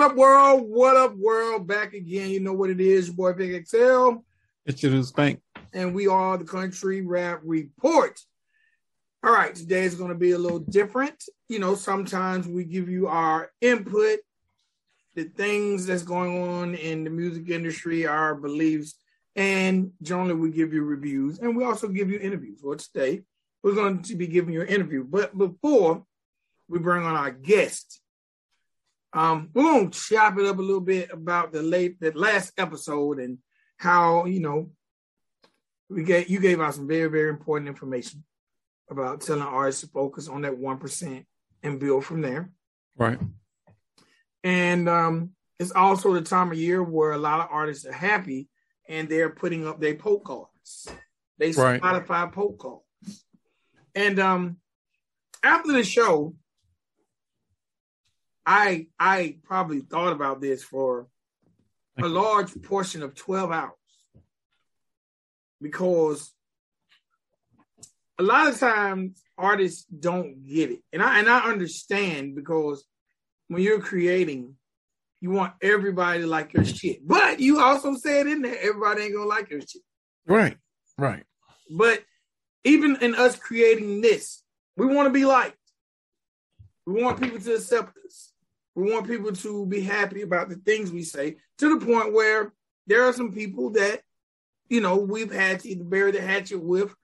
[0.00, 0.62] What up, world?
[0.66, 1.66] What up, world?
[1.66, 2.30] Back again.
[2.30, 4.12] You know what it is, your boy Big XL.
[4.64, 5.42] It's your spank.
[5.74, 8.18] And we are the Country Rap Report.
[9.22, 11.22] All right, today is going to be a little different.
[11.50, 14.20] You know, sometimes we give you our input,
[15.16, 18.94] the things that's going on in the music industry, our beliefs,
[19.36, 22.60] and generally we give you reviews and we also give you interviews.
[22.62, 23.20] Well, today
[23.62, 25.04] we're going to be giving you an interview.
[25.04, 26.06] But before
[26.70, 28.00] we bring on our guest,
[29.12, 32.52] um, we're going to chop it up a little bit about the late, the last
[32.58, 33.38] episode and
[33.76, 34.70] how, you know,
[35.88, 38.22] we get you gave out some very, very important information
[38.88, 41.24] about telling artists to focus on that 1%
[41.62, 42.50] and build from there.
[42.96, 43.18] Right.
[44.44, 48.48] And um, it's also the time of year where a lot of artists are happy
[48.88, 50.88] and they're putting up their poke cards.
[51.38, 51.80] They Right.
[51.80, 53.24] Spotify poke cards.
[53.94, 54.56] And um,
[55.42, 56.34] after the show,
[58.46, 61.06] I I probably thought about this for
[61.98, 63.72] a large portion of 12 hours
[65.60, 66.32] because
[68.18, 70.80] a lot of times artists don't get it.
[70.92, 72.84] And I and I understand because
[73.48, 74.56] when you're creating,
[75.20, 77.06] you want everybody to like your shit.
[77.06, 79.82] But you also said in there, everybody ain't gonna like your shit.
[80.26, 80.56] Right.
[80.98, 81.24] Right.
[81.70, 82.02] But
[82.64, 84.42] even in us creating this,
[84.76, 85.56] we want to be liked.
[86.86, 88.29] We want people to accept us.
[88.74, 92.52] We want people to be happy about the things we say to the point where
[92.86, 94.02] there are some people that,
[94.68, 96.94] you know, we've had to either bury the hatchet with,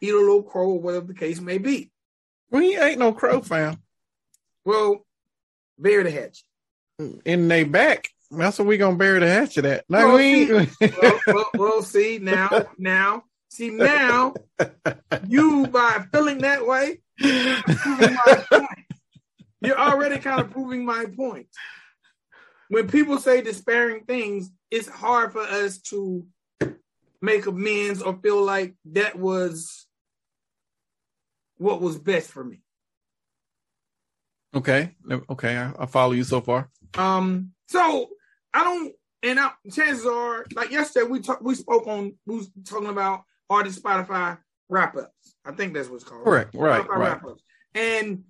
[0.00, 1.90] eat a little crow, or whatever the case may be.
[2.50, 3.82] We ain't no crow fam.
[4.64, 5.04] Well,
[5.78, 6.44] bury the hatchet.
[7.24, 8.08] In they back.
[8.30, 9.84] That's what we gonna bury the hatchet at.
[9.88, 10.70] No, Well, we ain't.
[11.02, 14.34] well, well, well, see now, now, see now,
[15.28, 18.85] you by feeling that way, proving my point.
[19.66, 21.48] You're already kind of proving my point.
[22.68, 26.26] When people say despairing things, it's hard for us to
[27.22, 29.86] make amends or feel like that was
[31.58, 32.60] what was best for me.
[34.54, 34.94] okay.
[35.30, 35.56] Okay.
[35.56, 36.70] I, I follow you so far.
[36.96, 38.08] Um, so
[38.54, 38.92] I don't,
[39.22, 43.22] and I, chances are, like yesterday, we talked, we spoke on, we was talking about
[43.50, 44.38] artist Spotify
[44.68, 45.34] wrap ups.
[45.44, 46.24] I think that's what's called.
[46.24, 46.54] Correct.
[46.54, 46.84] Right.
[46.84, 46.98] Spotify Right.
[46.98, 47.42] wrap-ups.
[47.74, 48.24] And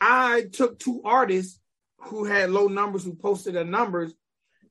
[0.00, 1.60] I took two artists
[1.98, 4.14] who had low numbers, who posted their numbers,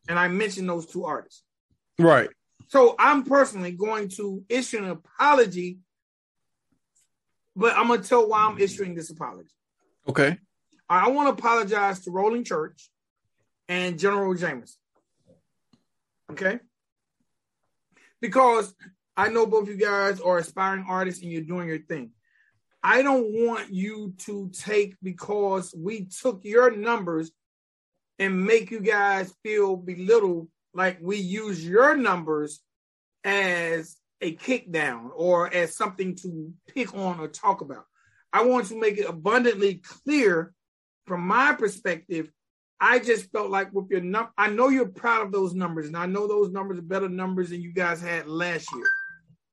[0.08, 1.44] and I mentioned those two artists.
[2.00, 2.30] Right.
[2.70, 5.80] So I'm personally going to issue an apology,
[7.56, 9.50] but I'm gonna tell why I'm issuing this apology.
[10.08, 10.38] Okay.
[10.90, 12.90] I want to apologize to Rolling Church
[13.68, 14.78] and General James.
[16.32, 16.60] Okay?
[18.22, 18.74] Because
[19.16, 22.12] I know both of you guys are aspiring artists and you're doing your thing.
[22.90, 27.30] I don't want you to take because we took your numbers
[28.18, 32.62] and make you guys feel belittled like we use your numbers
[33.26, 37.84] as a kickdown or as something to pick on or talk about.
[38.32, 40.54] I want to make it abundantly clear
[41.08, 42.32] from my perspective,
[42.80, 45.98] I just felt like with your num, I know you're proud of those numbers, and
[45.98, 48.88] I know those numbers are better numbers than you guys had last year.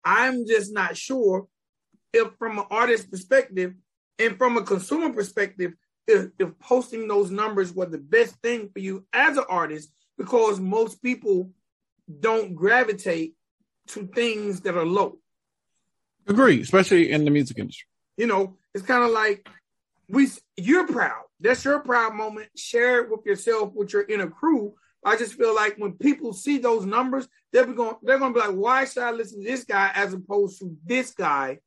[0.05, 1.49] I'm just not sure
[2.15, 3.75] if, from an artist perspective
[4.19, 5.73] and from a consumer perspective,
[6.07, 10.61] if, if posting those numbers were the best thing for you as an artist, because
[10.61, 11.51] most people
[12.21, 13.35] don't gravitate
[13.89, 15.19] to things that are low.
[16.27, 17.87] Agree, especially in the music industry.
[18.17, 19.49] You know, it's kind of like
[20.09, 21.25] we you're proud.
[21.41, 22.49] That's your proud moment.
[22.57, 24.75] Share it with yourself, with your inner crew.
[25.05, 28.47] I just feel like when people see those numbers, they're going they're going to be
[28.47, 31.59] like, why should I listen to this guy as opposed to this guy?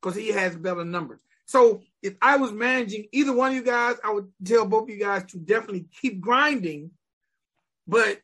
[0.00, 1.20] Because he has better numbers.
[1.46, 4.90] So if I was managing either one of you guys, I would tell both of
[4.90, 6.90] you guys to definitely keep grinding,
[7.86, 8.20] but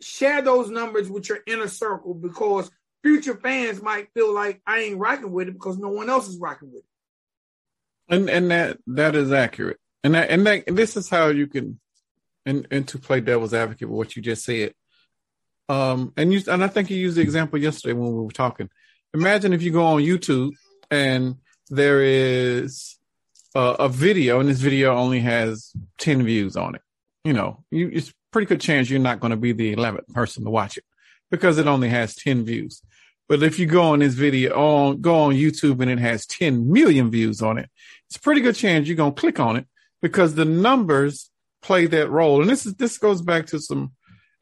[0.00, 2.70] share those numbers with your inner circle because
[3.02, 6.36] future fans might feel like I ain't rocking with it because no one else is
[6.36, 8.14] rocking with it.
[8.14, 9.78] And and that that is accurate.
[10.02, 11.78] And that and that and this is how you can
[12.44, 14.74] and and to play devil's advocate with what you just said.
[15.68, 18.70] Um and you and I think you used the example yesterday when we were talking.
[19.14, 20.52] Imagine if you go on YouTube
[20.90, 21.36] and
[21.68, 22.96] there is
[23.54, 26.82] a, a video and this video only has 10 views on it.
[27.24, 30.44] You know, you it's pretty good chance you're not going to be the 11th person
[30.44, 30.84] to watch it
[31.30, 32.82] because it only has 10 views.
[33.28, 36.72] But if you go on this video on go on YouTube and it has 10
[36.72, 37.68] million views on it,
[38.08, 39.66] it's pretty good chance you're gonna click on it
[40.00, 41.30] because the numbers
[41.60, 42.40] play that role.
[42.40, 43.92] And this is this goes back to some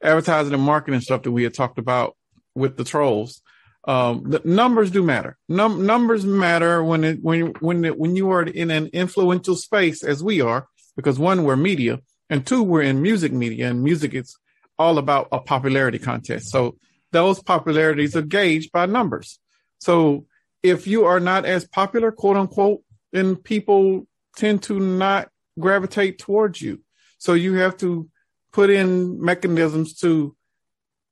[0.01, 2.15] advertising and marketing stuff that we had talked about
[2.55, 3.41] with the trolls.
[3.87, 5.37] Um, the numbers do matter.
[5.47, 10.03] Num- numbers matter when it when when it, when you are in an influential space
[10.03, 10.67] as we are,
[10.97, 11.99] because one we're media,
[12.29, 14.37] and two, we're in music media, and music is
[14.77, 16.49] all about a popularity contest.
[16.49, 16.77] So
[17.13, 19.39] those popularities are gauged by numbers.
[19.79, 20.25] So
[20.61, 22.81] if you are not as popular, quote unquote,
[23.13, 24.05] then people
[24.35, 26.81] tend to not gravitate towards you.
[27.19, 28.09] So you have to
[28.51, 30.35] put in mechanisms to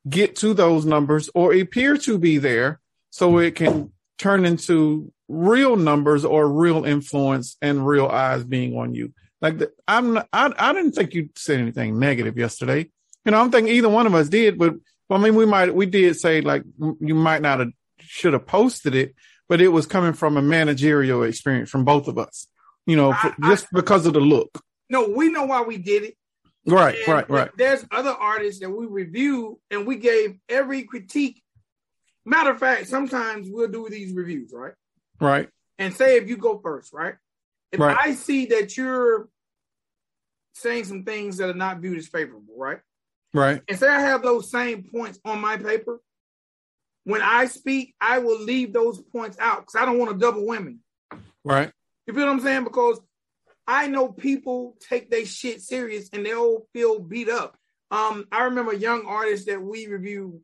[0.07, 2.79] get to those numbers or appear to be there
[3.09, 8.93] so it can turn into real numbers or real influence and real eyes being on
[8.93, 9.13] you.
[9.41, 12.89] Like the, I'm, I, I didn't think you said anything negative yesterday.
[13.25, 14.75] You know, I'm thinking either one of us did, but
[15.09, 18.95] I mean, we might, we did say like you might not have should have posted
[18.95, 19.15] it,
[19.47, 22.47] but it was coming from a managerial experience from both of us.
[22.85, 24.61] You know, for, I, just because of the look.
[24.89, 26.17] No, we know why we did it.
[26.67, 27.51] Right, and right, right.
[27.57, 31.41] There's other artists that we review and we gave every critique.
[32.25, 34.73] Matter of fact, sometimes we'll do these reviews, right?
[35.21, 35.47] Right.
[35.77, 37.15] And say if you go first, right?
[37.71, 37.95] If right.
[37.99, 39.29] I see that you're
[40.53, 42.79] saying some things that are not viewed as favorable, right?
[43.33, 43.61] Right.
[43.67, 45.99] And say I have those same points on my paper.
[47.03, 50.41] When I speak, I will leave those points out because I don't want to double
[50.43, 50.77] whammy.
[51.43, 51.71] Right.
[52.07, 52.63] You feel what I'm saying?
[52.63, 52.99] Because
[53.67, 57.57] I know people take their shit serious and they'll feel beat up.
[57.91, 60.39] Um, I remember a young artist that we reviewed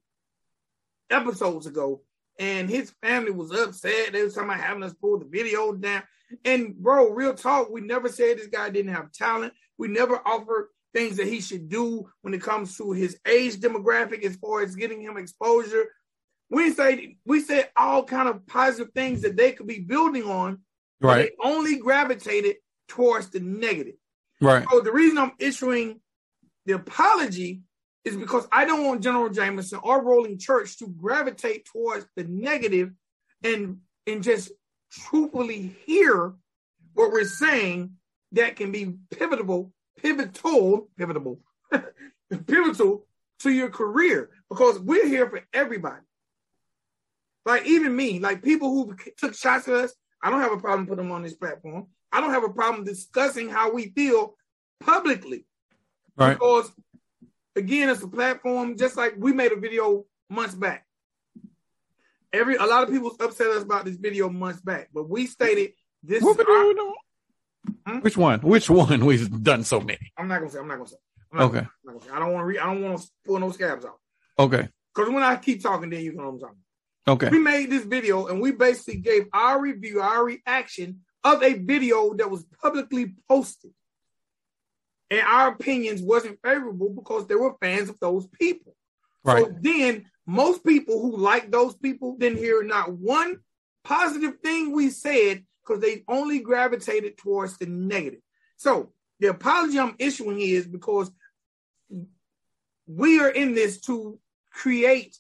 [1.10, 2.02] episodes ago,
[2.40, 4.14] and his family was upset.
[4.14, 6.04] They was talking about having us pull the video down.
[6.46, 9.54] And bro, real talk, we never said this guy didn't have talent.
[9.78, 14.24] We never offered things that he should do when it comes to his age demographic
[14.24, 15.88] as far as getting him exposure.
[16.50, 20.60] We say we said all kind of positive things that they could be building on.
[21.00, 21.32] Right.
[21.32, 22.58] They only gravitated
[22.92, 23.96] towards the negative.
[24.42, 24.66] Right.
[24.70, 26.02] So the reason I'm issuing
[26.66, 27.62] the apology
[28.04, 32.92] is because I don't want General Jameson or Rolling Church to gravitate towards the negative
[33.44, 34.52] and and just
[34.92, 36.34] truthfully hear
[36.94, 37.94] what we're saying
[38.34, 41.40] that can be pivotal, pivotal, pivotal,
[42.48, 43.08] pivotal
[43.40, 46.04] to your career because we're here for everybody.
[47.46, 50.88] Like even me, like people who took shots at us, I don't have a problem
[50.88, 51.88] putting them on this platform.
[52.12, 54.36] I don't have a problem discussing how we feel
[54.80, 55.46] publicly.
[56.18, 56.34] Right.
[56.34, 56.72] Because
[57.56, 60.86] again, it's a platform, just like we made a video months back.
[62.34, 65.72] Every a lot of people upset us about this video months back, but we stated
[66.04, 66.38] this what
[67.86, 68.00] hmm?
[68.00, 68.40] Which one?
[68.40, 69.06] Which one?
[69.06, 70.12] We've done so many.
[70.18, 70.60] I'm not gonna say.
[70.60, 70.98] I'm not gonna say.
[71.34, 71.68] Not okay.
[71.86, 72.10] Gonna, say.
[72.12, 72.46] I don't want to.
[72.46, 74.00] Re- I don't want to pull no scabs out.
[74.40, 74.68] Okay.
[74.94, 76.58] Because when I keep talking, then you know what I'm talking.
[77.08, 77.30] Okay.
[77.30, 82.14] We made this video and we basically gave our review, our reaction of a video
[82.16, 83.72] that was publicly posted.
[85.10, 88.76] And our opinions wasn't favorable because they were fans of those people.
[89.24, 89.46] Right.
[89.46, 93.40] So then most people who like those people didn't hear not one
[93.84, 98.22] positive thing we said because they only gravitated towards the negative.
[98.58, 101.12] So the apology I'm issuing is because
[102.88, 104.18] we are in this to
[104.52, 105.18] create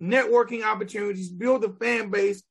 [0.00, 2.42] networking opportunities, build a fan base,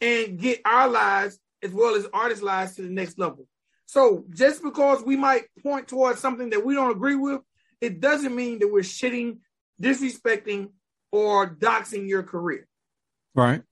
[0.00, 3.46] and get our lives as well as artists' lives to the next level.
[3.86, 7.40] So just because we might point towards something that we don't agree with,
[7.80, 9.38] it doesn't mean that we're shitting,
[9.82, 10.70] disrespecting,
[11.10, 12.66] or doxing your career.
[13.34, 13.62] Right.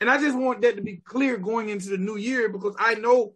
[0.00, 2.94] And I just want that to be clear going into the new year because I
[2.94, 3.34] know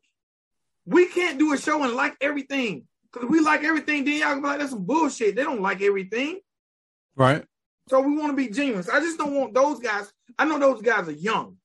[0.86, 2.86] we can't do a show and like everything.
[3.12, 5.36] Because we like everything, then y'all be like, that's some bullshit.
[5.36, 6.40] They don't like everything.
[7.14, 7.44] Right.
[7.88, 8.84] So we want to be genuine.
[8.90, 10.10] I just don't want those guys.
[10.38, 11.56] I know those guys are young.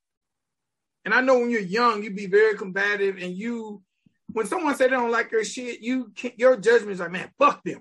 [1.04, 3.82] And I know when you're young, you be very combative and you
[4.32, 7.30] when someone say they don't like your shit, you can, your judgment is like, man,
[7.38, 7.80] fuck them.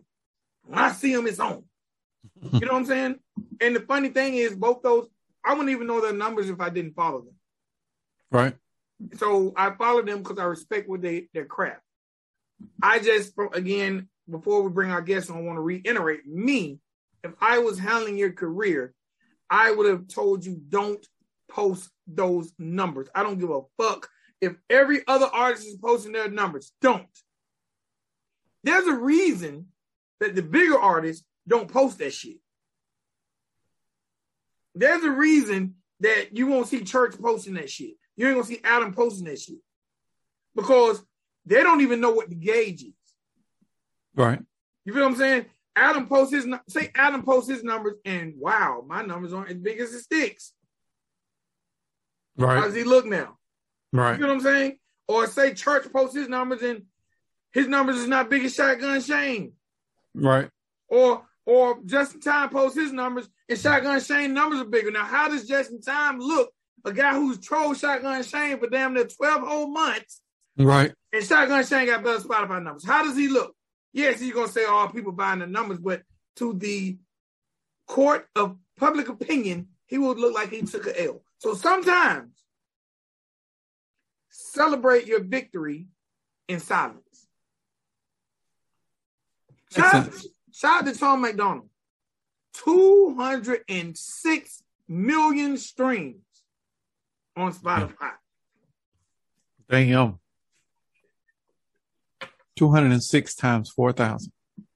[0.63, 1.63] When I see them, it's on.
[2.41, 3.15] you know what I'm saying?
[3.61, 5.07] And the funny thing is, both those,
[5.43, 7.35] I wouldn't even know their numbers if I didn't follow them.
[8.31, 8.55] Right.
[9.15, 11.81] So I follow them because I respect what they their crap.
[12.81, 16.79] I just again, before we bring our guests on, I want to reiterate me.
[17.23, 18.93] If I was handling your career,
[19.49, 21.05] I would have told you don't
[21.49, 23.07] post those numbers.
[23.13, 24.09] I don't give a fuck
[24.41, 26.71] if every other artist is posting their numbers.
[26.81, 27.07] Don't.
[28.63, 29.67] There's a reason
[30.19, 32.37] that the bigger artists don't post that shit.
[34.75, 37.95] There's a reason that you won't see Church posting that shit.
[38.15, 39.59] You ain't gonna see Adam posting that shit
[40.55, 41.03] because
[41.45, 42.93] they don't even know what the gauge is.
[44.15, 44.39] Right.
[44.85, 45.45] You feel what I'm saying?
[45.75, 49.79] Adam posts his say Adam posts his numbers and wow, my numbers aren't as big
[49.79, 50.53] as the sticks.
[52.37, 52.57] Right.
[52.57, 53.37] How does he look now?
[53.91, 54.13] Right.
[54.13, 54.77] You know what I'm saying?
[55.07, 56.83] Or say Church posts his numbers and
[57.53, 59.53] his numbers is not big as Shotgun Shane.
[60.13, 60.49] Right.
[60.87, 64.91] Or or Justin Time posts his numbers and Shotgun Shane numbers are bigger.
[64.91, 66.51] Now, how does Justin Time look?
[66.85, 70.21] A guy who's trolled Shotgun Shane for damn near 12 whole months.
[70.57, 70.93] Right.
[71.11, 72.85] And Shotgun Shane got better Spotify numbers.
[72.85, 73.53] How does he look?
[73.97, 76.03] yes, you're gonna say all oh, people buying the numbers, but
[76.37, 76.97] to the
[77.87, 81.23] court of public opinion, he would look like he took a L.
[81.39, 82.31] So sometimes
[84.29, 85.87] celebrate your victory
[86.47, 87.27] in silence.
[89.71, 90.09] Shout,
[90.51, 91.69] shout out to Tom MacDonald.
[92.53, 96.21] 206 million streams
[97.35, 98.13] on Spotify.
[99.69, 100.19] Damn.
[102.55, 104.31] 206 times 4,000.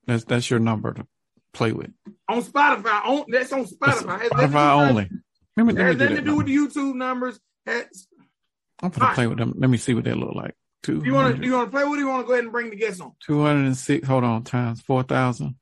[0.05, 1.07] That's that's your number to
[1.53, 1.91] play with.
[2.27, 3.05] On Spotify.
[3.05, 4.19] On, that's on Spotify.
[4.19, 5.09] That's Spotify only.
[5.57, 7.39] Let me, let has nothing to do with the YouTube numbers.
[7.65, 8.07] Has,
[8.81, 9.15] I'm gonna right.
[9.15, 9.53] play with them.
[9.57, 10.55] Let me see what they look like.
[10.83, 11.01] Two.
[11.05, 11.45] You want to?
[11.45, 11.83] You want to play?
[11.83, 13.11] What do you want to go ahead and bring the guests on?
[13.25, 14.07] Two hundred and six.
[14.07, 15.55] Hold on, times four thousand.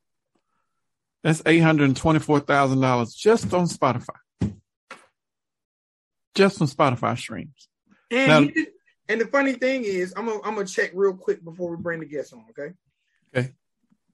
[1.22, 4.16] That's eight hundred and twenty-four thousand dollars just on Spotify.
[6.34, 7.68] Just on Spotify streams.
[8.10, 8.68] And now, did,
[9.08, 12.00] and the funny thing is, I'm gonna I'm gonna check real quick before we bring
[12.00, 12.44] the guests on.
[12.50, 12.72] Okay.
[13.36, 13.52] Okay.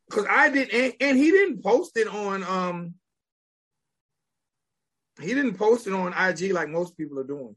[0.09, 2.95] Because I did, and, and he didn't post it on um.
[5.21, 7.57] He didn't post it on IG like most people are doing.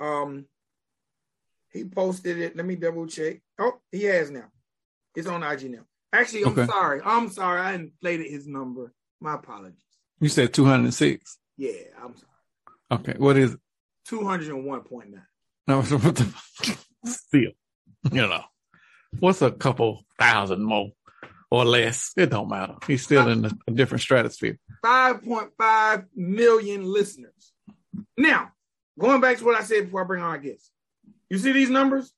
[0.00, 0.46] Um,
[1.72, 2.56] he posted it.
[2.56, 3.40] Let me double check.
[3.58, 4.46] Oh, he has now.
[5.14, 5.84] It's on IG now.
[6.12, 6.66] Actually, I'm okay.
[6.66, 7.00] sorry.
[7.04, 7.60] I'm sorry.
[7.60, 8.92] I inflated his number.
[9.20, 9.82] My apologies.
[10.20, 11.38] You said 206.
[11.58, 11.72] Yeah,
[12.02, 13.00] I'm sorry.
[13.00, 13.60] Okay, what is it?
[14.08, 15.22] 201.9.
[15.66, 16.34] No, what the
[17.04, 17.50] still,
[18.12, 18.44] you know,
[19.18, 20.90] what's a couple thousand more
[21.56, 22.12] or less?
[22.16, 22.74] It don't matter.
[22.86, 24.58] He's still in a, a different stratosphere.
[24.84, 27.52] 5.5 million listeners.
[28.16, 28.52] Now,
[28.98, 30.70] going back to what I said before I bring on our guests.
[31.28, 32.12] You see these numbers?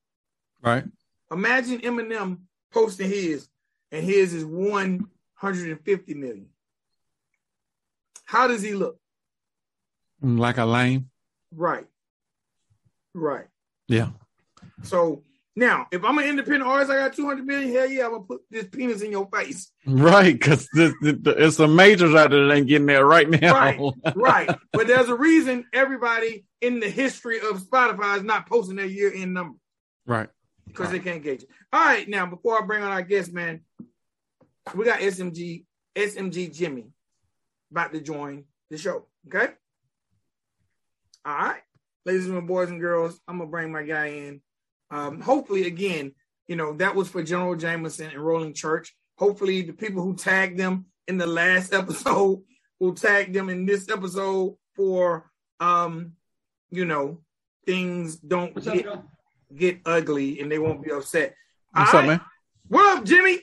[0.61, 0.83] Right.
[1.31, 2.39] Imagine Eminem
[2.71, 3.47] posting his,
[3.91, 6.49] and his is 150 million.
[8.25, 8.99] How does he look?
[10.21, 11.09] Like a lame.
[11.51, 11.87] Right.
[13.13, 13.47] Right.
[13.87, 14.09] Yeah.
[14.83, 15.23] So
[15.59, 17.73] now, if I'm an independent artist, I got 200 million.
[17.73, 19.69] Hell yeah, I'm gonna put this penis in your face.
[19.85, 23.53] Right, because there's some majors out there that ain't getting there right now.
[23.53, 23.79] Right,
[24.15, 24.49] right.
[24.71, 29.11] But there's a reason everybody in the history of Spotify is not posting their year
[29.13, 29.57] end number.
[30.07, 30.29] Right.
[30.65, 31.03] Because right.
[31.03, 31.49] they can't gauge it.
[31.73, 33.59] All right, now before I bring on our guest, man,
[34.73, 36.85] we got SMG SMG Jimmy
[37.69, 39.07] about to join the show.
[39.27, 39.51] Okay.
[41.25, 41.61] All right,
[42.05, 44.41] ladies and boys and girls, I'm gonna bring my guy in.
[44.91, 46.13] Um, hopefully, again,
[46.47, 48.95] you know, that was for General Jameson and Rolling Church.
[49.17, 52.41] Hopefully, the people who tagged them in the last episode
[52.79, 55.29] will tag them in this episode for,
[55.59, 56.13] um,
[56.71, 57.19] you know,
[57.65, 58.87] things don't get,
[59.55, 61.35] get ugly and they won't be upset.
[61.71, 62.07] What's All up, right?
[62.07, 62.21] man?
[62.67, 63.41] What up, Jimmy?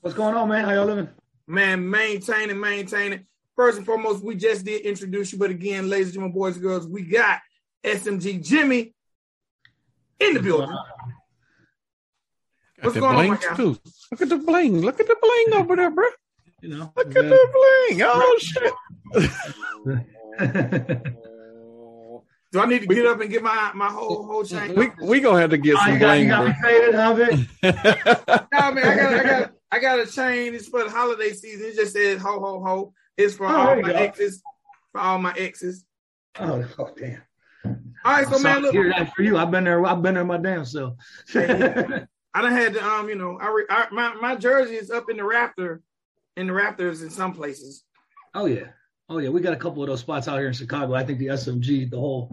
[0.00, 0.64] What's going on, man?
[0.64, 1.08] How y'all living?
[1.46, 3.26] Man, maintaining, maintaining.
[3.56, 6.62] First and foremost, we just did introduce you, but again, ladies and gentlemen, boys and
[6.62, 7.40] girls, we got
[7.82, 8.94] SMG Jimmy
[10.20, 10.76] in the building.
[12.80, 13.78] What's going on, too.
[14.10, 14.80] Look at the bling.
[14.80, 16.08] Look at the bling over there, bro.
[16.60, 18.02] You know, look at the bling.
[18.04, 18.72] Oh shit.
[22.52, 24.74] Do I need to get up and get my my whole whole chain?
[24.74, 26.22] We we gonna have to get oh, some oh, bling.
[26.22, 30.54] You got me faded, huh, no, man, I got I got I got a chain.
[30.54, 31.66] It's for the holiday season.
[31.66, 32.92] It just says ho ho ho.
[33.16, 33.98] It's for oh, all my go.
[33.98, 34.42] exes.
[34.92, 35.84] For all my exes.
[36.38, 37.22] Oh, oh damn.
[38.06, 38.72] All right, so man, look.
[38.72, 39.36] Hear that for you.
[39.36, 39.84] I've been there.
[39.84, 40.94] I've been there my damn self.
[41.34, 45.16] I don't had to, um, you know, I, I, my my jersey is up in
[45.16, 45.82] the rafter,
[46.36, 47.82] in the rafters in some places.
[48.32, 48.68] Oh yeah,
[49.08, 49.30] oh yeah.
[49.30, 50.94] We got a couple of those spots out here in Chicago.
[50.94, 52.30] I think the SMG, the whole,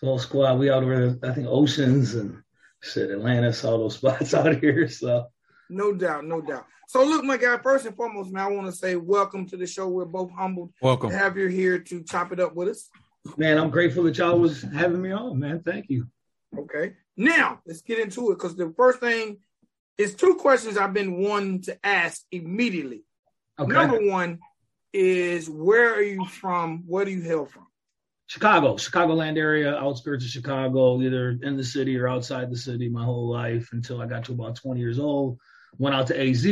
[0.00, 0.58] the whole squad.
[0.58, 2.42] We out over, I think Oceans and
[2.82, 4.88] shit, Atlantis, all those spots out here.
[4.88, 5.26] So
[5.68, 6.64] no doubt, no doubt.
[6.88, 7.58] So look, my guy.
[7.58, 9.86] First and foremost, man, I want to say welcome to the show.
[9.86, 10.72] We're both humbled.
[10.80, 12.88] Welcome to have you here to chop it up with us.
[13.36, 15.60] Man, I'm grateful that y'all was having me on, man.
[15.60, 16.06] Thank you.
[16.58, 16.94] Okay.
[17.16, 19.38] Now let's get into it because the first thing
[19.98, 23.04] is two questions I've been wanting to ask immediately.
[23.58, 23.72] Okay.
[23.72, 24.38] Number one
[24.92, 26.84] is where are you from?
[26.86, 27.66] Where do you hail from?
[28.26, 33.04] Chicago, Chicagoland area, outskirts of Chicago, either in the city or outside the city my
[33.04, 35.38] whole life until I got to about 20 years old.
[35.78, 36.46] Went out to AZ,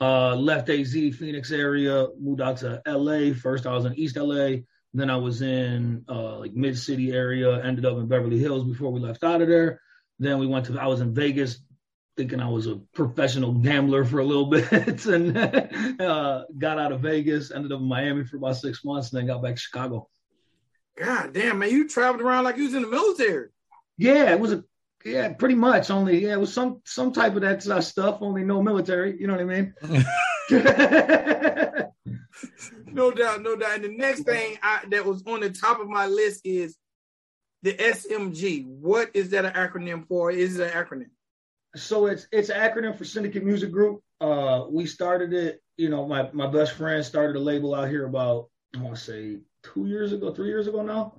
[0.00, 3.32] uh, left AZ, Phoenix area, moved out to LA.
[3.34, 4.56] First, I was in East LA.
[4.94, 8.92] Then I was in uh, like mid city area, ended up in Beverly Hills before
[8.92, 9.80] we left out of there.
[10.18, 11.58] Then we went to, I was in Vegas,
[12.16, 15.36] thinking I was a professional gambler for a little bit and
[16.00, 19.26] uh, got out of Vegas, ended up in Miami for about six months, and then
[19.26, 20.08] got back to Chicago.
[20.96, 23.48] God damn, man, you traveled around like you was in the military.
[23.98, 24.64] Yeah, it was a
[25.04, 25.90] yeah, pretty much.
[25.90, 28.18] Only yeah, it was some some type of that stuff.
[28.20, 29.20] Only no military.
[29.20, 29.74] You know what I mean?
[30.50, 30.60] no
[33.10, 33.74] doubt, no doubt.
[33.74, 36.76] And the next thing I, that was on the top of my list is
[37.62, 38.66] the SMG.
[38.66, 40.30] What is that an acronym for?
[40.30, 41.10] Is it an acronym?
[41.76, 44.02] so it's it's an acronym for Syndicate Music Group.
[44.20, 45.62] Uh, we started it.
[45.76, 49.00] You know, my my best friend started a label out here about I want to
[49.00, 51.14] say two years ago, three years ago now.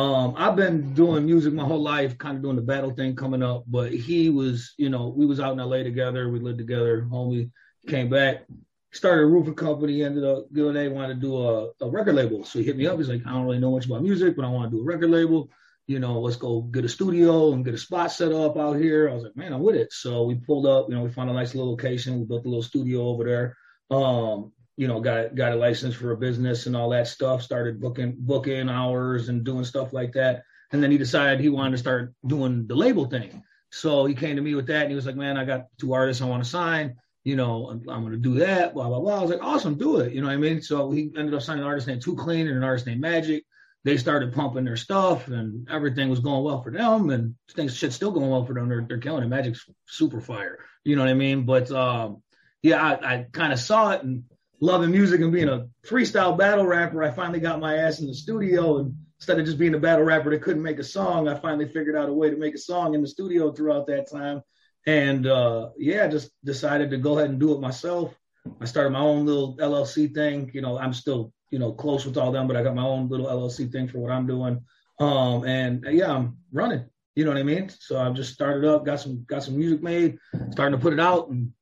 [0.00, 3.42] Um, I've been doing music my whole life, kind of doing the battle thing coming
[3.42, 3.64] up.
[3.66, 6.30] But he was, you know, we was out in LA together.
[6.30, 7.06] We lived together.
[7.10, 7.50] Homie
[7.88, 8.46] came back,
[8.92, 10.02] started a roofing company.
[10.02, 12.44] Ended up good day wanted to do a, a record label.
[12.44, 12.98] So he hit me up.
[12.98, 14.84] He's like, I don't really know much about music, but I want to do a
[14.84, 15.50] record label
[15.88, 19.08] you know, let's go get a studio and get a spot set up out here.
[19.08, 19.90] I was like, man, I'm with it.
[19.90, 22.18] So we pulled up, you know, we found a nice little location.
[22.18, 23.56] We built a little studio over there.
[23.90, 27.42] Um, you know, got got a license for a business and all that stuff.
[27.42, 30.42] Started booking booking hours and doing stuff like that.
[30.70, 33.42] And then he decided he wanted to start doing the label thing.
[33.72, 35.94] So he came to me with that, and he was like, "Man, I got two
[35.94, 36.96] artists I want to sign.
[37.24, 39.18] You know, I'm, I'm going to do that." Blah blah blah.
[39.18, 40.62] I was like, "Awesome, do it." You know what I mean?
[40.62, 43.44] So he ended up signing an artist named Too Clean and an artist named Magic
[43.84, 47.94] they started pumping their stuff and everything was going well for them and things shit's
[47.94, 48.68] still going well for them.
[48.68, 49.28] They're, they're killing it.
[49.28, 50.58] Magic's super fire.
[50.84, 51.44] You know what I mean?
[51.44, 52.22] But um,
[52.62, 54.24] yeah, I, I kind of saw it and
[54.60, 57.02] loving music and being a freestyle battle rapper.
[57.02, 60.04] I finally got my ass in the studio and instead of just being a battle
[60.04, 62.58] rapper that couldn't make a song, I finally figured out a way to make a
[62.58, 64.42] song in the studio throughout that time.
[64.88, 68.14] And uh, yeah, just decided to go ahead and do it myself.
[68.60, 70.50] I started my own little LLC thing.
[70.54, 73.08] You know, I'm still you know, close with all them, but I got my own
[73.08, 74.60] little LLC thing for what I'm doing.
[75.00, 76.84] Um, and yeah, I'm running.
[77.14, 77.68] You know what I mean?
[77.68, 80.18] So I've just started up, got some got some music made,
[80.52, 81.52] starting to put it out, and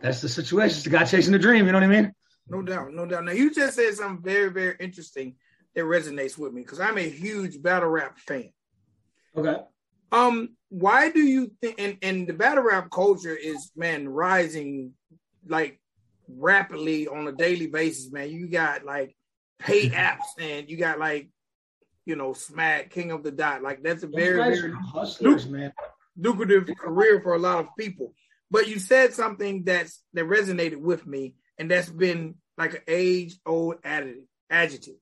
[0.00, 0.76] that's the situation.
[0.76, 1.66] It's the guy chasing the dream.
[1.66, 2.12] You know what I mean?
[2.48, 3.24] No doubt, no doubt.
[3.24, 5.36] Now you just said something very, very interesting
[5.74, 8.52] that resonates with me because I'm a huge battle rap fan.
[9.36, 9.56] Okay.
[10.10, 11.74] Um, why do you think?
[11.78, 14.94] And and the battle rap culture is man rising
[15.46, 15.78] like
[16.26, 18.30] rapidly on a daily basis, man.
[18.30, 19.14] You got like
[19.58, 21.28] pay apps and you got like,
[22.06, 23.62] you know, Smack, King of the Dot.
[23.62, 25.74] Like that's a very, very hustlers, man.
[26.16, 28.14] lucrative career for a lot of people.
[28.50, 33.36] But you said something that's that resonated with me, and that's been like an age
[33.44, 34.94] old adjective.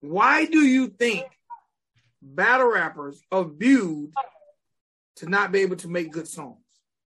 [0.00, 1.26] Why do you think
[2.22, 4.10] battle rappers are viewed
[5.16, 6.58] to not be able to make good songs?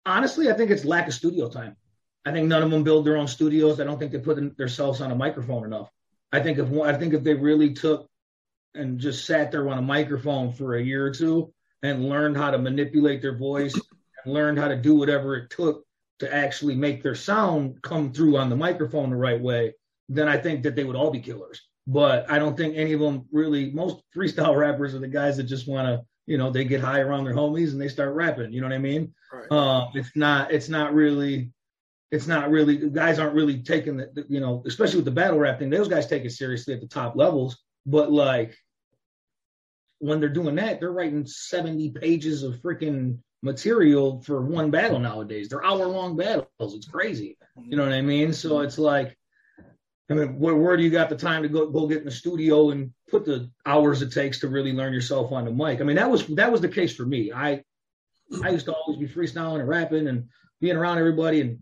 [0.04, 1.76] Honestly, I think it's lack of studio time.
[2.24, 3.80] I think none of them build their own studios.
[3.80, 5.90] I don't think they put themselves on a microphone enough.
[6.32, 8.08] I think if I think if they really took
[8.74, 12.50] and just sat there on a microphone for a year or two and learned how
[12.50, 15.84] to manipulate their voice and learned how to do whatever it took
[16.18, 19.74] to actually make their sound come through on the microphone the right way,
[20.08, 21.62] then I think that they would all be killers.
[21.86, 23.70] But I don't think any of them really.
[23.70, 27.00] Most freestyle rappers are the guys that just want to, you know, they get high
[27.00, 28.52] around their homies and they start rapping.
[28.52, 29.14] You know what I mean?
[29.32, 29.50] Right.
[29.50, 30.52] Uh, it's not.
[30.52, 31.52] It's not really
[32.10, 35.58] it's not really guys aren't really taking the, you know especially with the battle rap
[35.58, 38.56] thing those guys take it seriously at the top levels but like
[39.98, 45.48] when they're doing that they're writing 70 pages of freaking material for one battle nowadays
[45.48, 49.16] they're hour long battles it's crazy you know what i mean so it's like
[50.08, 52.10] I mean, where, where do you got the time to go go get in the
[52.10, 55.80] studio and put the hours it takes to really learn yourself on the mic?
[55.80, 57.32] I mean, that was that was the case for me.
[57.32, 57.62] I
[58.42, 60.28] I used to always be freestyling and rapping and
[60.60, 61.58] being around everybody and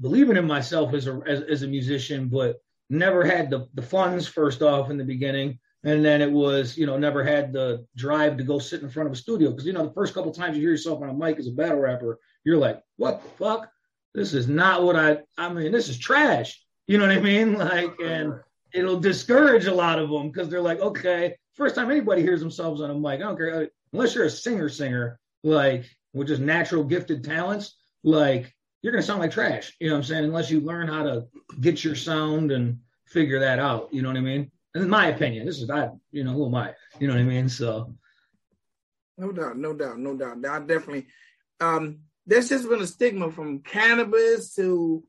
[0.00, 4.26] believing in myself as a as, as a musician, but never had the the funds
[4.26, 8.36] first off in the beginning, and then it was you know never had the drive
[8.36, 10.56] to go sit in front of a studio because you know the first couple times
[10.56, 13.70] you hear yourself on a mic as a battle rapper, you're like, what the fuck?
[14.14, 15.18] This is not what I.
[15.38, 16.60] I mean, this is trash.
[16.86, 17.54] You know what I mean?
[17.58, 18.40] Like, and
[18.72, 22.80] it'll discourage a lot of them because they're like, okay, first time anybody hears themselves
[22.80, 26.84] on a mic, I don't care unless you're a singer, singer like with just natural
[26.84, 27.76] gifted talents.
[28.02, 29.72] Like you're going to sound like trash.
[29.80, 30.24] You know what I'm saying?
[30.24, 31.26] Unless you learn how to
[31.60, 33.88] get your sound and figure that out.
[33.92, 34.50] You know what I mean?
[34.74, 36.74] And in my opinion, this is I, you know, who am I?
[36.98, 37.48] You know what I mean?
[37.48, 37.94] So,
[39.16, 40.44] no doubt, no doubt, no doubt.
[40.44, 41.06] I definitely.
[41.60, 45.04] Um, there's just been a stigma from cannabis to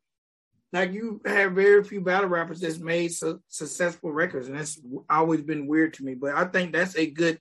[0.75, 5.41] like you have very few battle rappers that's made su- successful records, and that's always
[5.41, 6.15] been weird to me.
[6.15, 7.39] But I think that's a good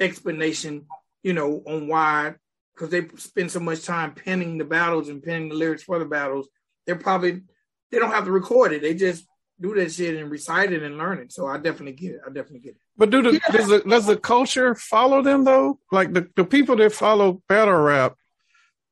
[0.00, 0.86] explanation,
[1.22, 2.34] you know, on why
[2.74, 6.06] because they spend so much time penning the battles and penning the lyrics for the
[6.06, 6.48] battles.
[6.86, 7.42] They're probably
[7.90, 8.80] they don't have to record it.
[8.80, 9.26] They just
[9.60, 11.32] do that shit and recite it and learn it.
[11.32, 12.20] So I definitely get it.
[12.26, 12.80] I definitely get it.
[12.96, 13.52] But do the yeah.
[13.52, 15.78] does, the does the culture follow them though?
[15.92, 18.14] Like the, the people that follow battle rap,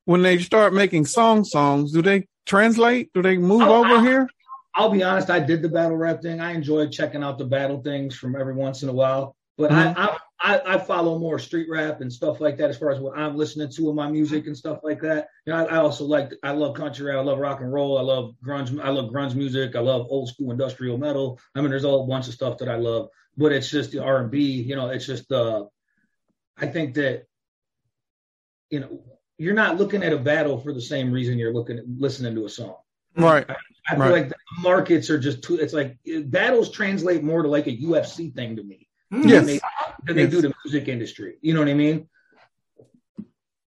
[0.04, 3.12] when they start making song songs, do they translate?
[3.12, 4.28] Do they move oh, over I, here?
[4.74, 6.40] I'll be honest, I did the battle rap thing.
[6.40, 9.36] I enjoyed checking out the battle things from every once in a while.
[9.56, 10.00] But mm-hmm.
[10.00, 13.18] I, I, I follow more street rap and stuff like that as far as what
[13.18, 15.26] I'm listening to in my music and stuff like that.
[15.44, 17.98] You know, I, I also like I love country rap, I love rock and roll,
[17.98, 21.40] I love grunge, I love grunge music, I love old school industrial metal.
[21.56, 23.98] I mean, there's a whole bunch of stuff that I love, but it's just the
[24.04, 24.62] R and B.
[24.62, 25.64] You know, it's just uh,
[26.56, 27.24] I think that
[28.70, 29.02] you know
[29.38, 32.44] you're not looking at a battle for the same reason you're looking at listening to
[32.44, 32.76] a song.
[33.16, 33.46] Right.
[33.88, 34.10] I feel Right.
[34.12, 35.56] like the markets are just too.
[35.56, 35.96] It's like
[36.26, 38.88] battles translate more to like a UFC thing to me.
[39.10, 39.30] Yes.
[39.30, 39.60] than they,
[40.04, 41.38] than they do the music industry.
[41.40, 42.08] You know what I mean?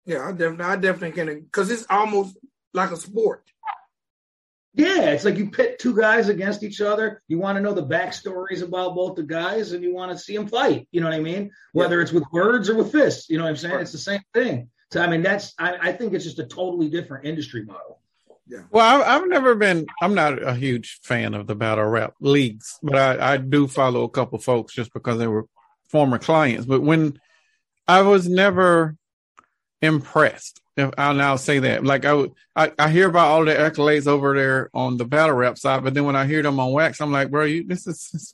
[0.06, 2.38] Yeah, I definitely, I definitely can, because it's almost
[2.72, 3.42] like a sport.
[4.72, 7.22] Yeah, it's like you pit two guys against each other.
[7.28, 10.36] You want to know the backstories about both the guys, and you want to see
[10.36, 10.86] them fight.
[10.90, 11.50] You know what I mean?
[11.72, 13.28] Whether it's with words or with fists.
[13.28, 13.74] You know what I'm saying?
[13.74, 13.82] Right.
[13.82, 14.70] It's the same thing.
[14.92, 18.00] So I mean, that's I, I think it's just a totally different industry model.
[18.48, 18.60] Yeah.
[18.70, 19.86] Well, I, I've never been.
[20.00, 24.04] I'm not a huge fan of the battle rap leagues, but I, I do follow
[24.04, 25.46] a couple folks just because they were
[25.88, 26.64] former clients.
[26.66, 27.18] But when
[27.88, 28.96] I was never
[29.82, 33.54] impressed, if I'll now say that, like I, would- I, I hear about all the
[33.54, 36.72] accolades over there on the battle rap side, but then when I hear them on
[36.72, 38.32] wax, I'm like, bro, you this is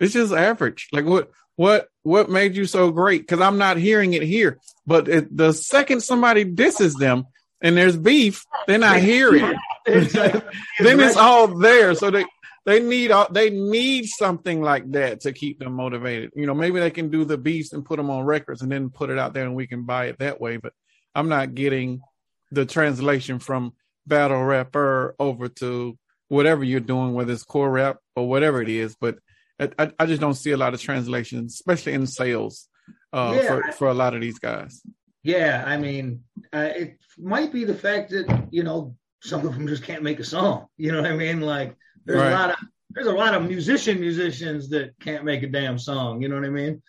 [0.00, 0.88] it's just average.
[0.92, 3.22] Like what what what made you so great?
[3.22, 4.58] Because I'm not hearing it here.
[4.86, 7.26] But it, the second somebody disses them
[7.60, 9.56] and there's beef, then I hear it
[9.88, 11.94] then it's all there.
[11.94, 12.24] So they
[12.66, 16.32] they need all they need something like that to keep them motivated.
[16.36, 18.90] You know, maybe they can do the beats and put them on records and then
[18.90, 20.58] put it out there and we can buy it that way.
[20.58, 20.74] But
[21.14, 22.02] I'm not getting
[22.50, 23.72] the translation from
[24.06, 28.94] battle rapper over to whatever you're doing, whether it's core rap or whatever it is.
[29.00, 29.18] But
[29.60, 32.68] I, I- I just don't see a lot of translations, especially in sales,
[33.12, 33.48] uh, Yeah.
[33.48, 34.82] for for a lot of these guys.
[35.22, 39.66] Yeah, I mean, uh, it might be the fact that you know some of them
[39.66, 40.66] just can't make a song.
[40.76, 41.40] You know what I mean?
[41.40, 42.32] Like there's Right.
[42.32, 42.56] a lot of
[42.90, 46.22] there's a lot of musician musicians that can't make a damn song.
[46.22, 46.82] You know what I mean?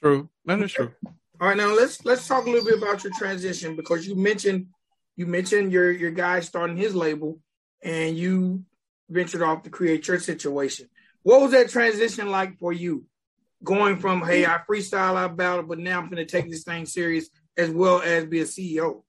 [0.00, 0.92] True, that is true.
[1.40, 4.66] All right, now let's let's talk a little bit about your transition because you mentioned
[5.16, 7.40] you mentioned your your guy starting his label
[7.82, 8.64] and you
[9.10, 10.88] ventured off to create your situation.
[11.26, 13.04] What was that transition like for you?
[13.64, 16.86] Going from hey, I freestyle, I battle, but now I'm going to take this thing
[16.86, 19.02] serious as well as be a CEO.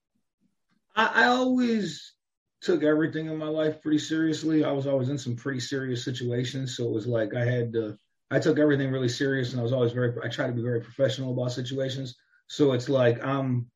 [0.95, 2.13] I, I always
[2.59, 4.65] took everything in my life pretty seriously.
[4.65, 7.95] I was always in some pretty serious situations, so it was like I had to.
[8.31, 10.15] I took everything really serious, and I was always very.
[10.23, 12.15] I try to be very professional about situations.
[12.47, 13.67] So it's like um,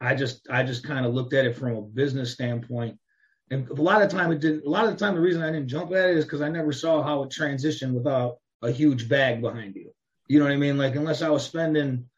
[0.00, 3.00] I just I just kind of looked at it from a business standpoint,
[3.50, 4.66] and a lot of time it didn't.
[4.66, 6.48] A lot of the time, the reason I didn't jump at it is because I
[6.48, 9.92] never saw how it transitioned without a huge bag behind you.
[10.28, 10.78] You know what I mean?
[10.78, 12.08] Like unless I was spending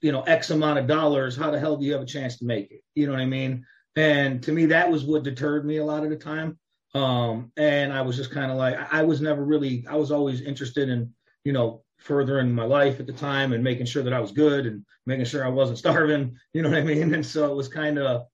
[0.00, 2.44] you know x amount of dollars how the hell do you have a chance to
[2.44, 3.64] make it you know what i mean
[3.96, 6.58] and to me that was what deterred me a lot of the time
[6.94, 10.10] um and i was just kind of like I, I was never really i was
[10.10, 11.12] always interested in
[11.44, 14.66] you know furthering my life at the time and making sure that i was good
[14.66, 17.68] and making sure i wasn't starving you know what i mean and so it was
[17.68, 18.26] kind of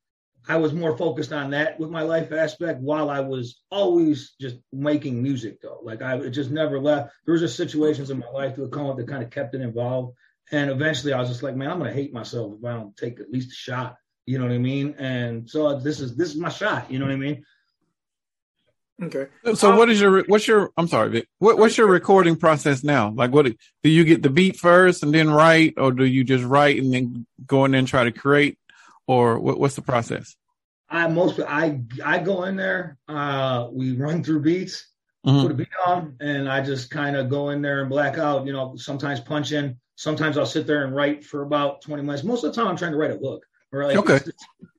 [0.49, 4.57] i was more focused on that with my life aspect while i was always just
[4.73, 8.31] making music though like i it just never left there was just situations in my
[8.31, 10.15] life that would come up that kind of kept it involved
[10.53, 13.21] and eventually I was just like, man, I'm gonna hate myself if I don't take
[13.21, 13.97] at least a shot.
[14.27, 14.95] You know what I mean?
[14.99, 16.91] And so uh, this is this is my shot.
[16.91, 17.45] You know what I mean?
[19.03, 19.27] Okay.
[19.55, 21.29] So what is your what's your I'm sorry, Vic.
[21.39, 23.11] What what's your recording process now?
[23.11, 23.47] Like what
[23.83, 26.93] do you get the beat first and then write or do you just write and
[26.93, 28.59] then go in there and try to create
[29.07, 30.37] or what, what's the process?
[30.89, 32.99] I most I I go in there.
[33.09, 34.87] Uh, we run through beats,
[35.27, 35.43] Mhm.
[35.43, 38.47] put a beat on, and I just kind of go in there and black out.
[38.47, 39.77] You know, sometimes punch in.
[39.97, 42.23] Sometimes I'll sit there and write for about 20 minutes.
[42.23, 43.39] Most of the time, I'm trying to write a.
[43.73, 44.17] Or like Okay.
[44.17, 44.33] it's, the,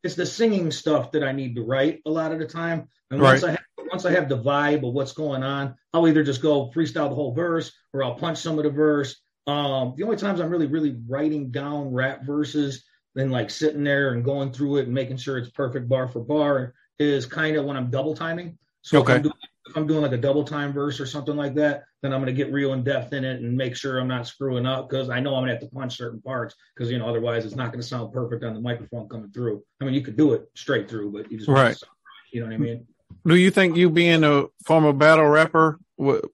[0.03, 2.87] it's the singing stuff that I need to write a lot of the time.
[3.11, 3.59] And once I have,
[3.91, 7.15] once I have the vibe of what's going on, I'll either just go freestyle the
[7.15, 9.17] whole verse or I'll punch some of the verse.
[9.45, 12.85] Um, the only times I'm really, really writing down rap verses,
[13.17, 16.19] then like sitting there and going through it and making sure it's perfect bar for
[16.19, 18.57] bar is kind of when I'm double timing.
[18.81, 19.13] So Okay.
[19.13, 19.35] if, I'm doing,
[19.67, 22.33] if I'm doing like a double time verse or something like that, then I'm going
[22.33, 25.09] to get real in depth in it and make sure I'm not screwing up because
[25.09, 27.55] I know I'm going to have to punch certain parts because you know otherwise it's
[27.55, 29.63] not going to sound perfect on the microphone coming through.
[29.81, 31.75] I mean, you could do it straight through, but you just Right.
[31.75, 31.91] sound
[32.31, 32.85] you know what I mean?
[33.25, 35.79] Do you think you being a former battle rapper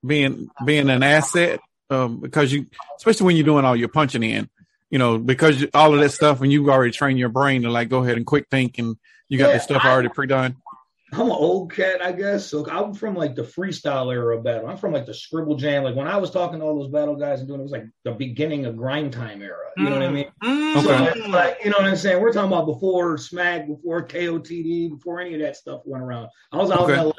[0.06, 2.66] being being an asset um, because you
[2.98, 4.50] especially when you're doing all your punching in,
[4.94, 7.90] you know, because all of that stuff and you've already trained your brain to like
[7.90, 8.96] go ahead and quick think and
[9.28, 10.56] you got Yeah, the stuff I- already pre-done.
[11.12, 12.46] I'm an old cat, I guess.
[12.48, 14.68] So I'm from like the freestyle era of battle.
[14.68, 15.84] I'm from like the scribble jam.
[15.84, 17.72] Like when I was talking to all those battle guys and doing it, it was
[17.72, 19.58] like the beginning of grind time era.
[19.78, 20.26] You know what I mean?
[20.44, 20.82] Mm.
[20.84, 21.28] So Okay.
[21.28, 22.20] like, you know what I'm saying?
[22.22, 26.30] We're talking about before Smack, before KOTD, before any of that stuff went around.
[26.52, 26.94] I was out Okay.
[26.94, 27.14] in LA.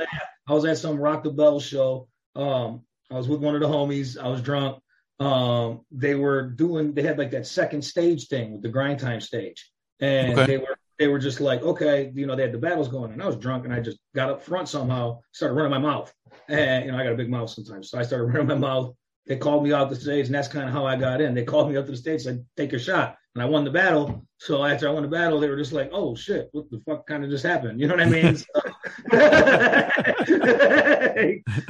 [0.49, 2.07] I was at some Rock the Bell show.
[2.37, 4.17] Um, I was with one of the homies.
[4.21, 4.79] I was drunk.
[5.20, 6.92] Um, they were doing.
[6.94, 10.46] They had like that second stage thing with the grind time stage, and Okay.
[10.46, 13.22] they were they were just like, okay, you know, they had the battles going, and
[13.22, 16.12] I was drunk, and I just got up front somehow, started running my mouth,
[16.48, 18.94] and you know, I got a big mouth sometimes, so I started running my mouth.
[19.27, 21.35] They called me out the stage, and that's kind of how I got in.
[21.35, 23.70] They called me up to the stage, said, "Take your shot." And I won the
[23.70, 24.25] battle.
[24.38, 27.07] So after I won the battle, they were just like, "Oh shit, what the fuck
[27.07, 28.37] kind of just happened?" You know what I mean?
[28.37, 28.44] so,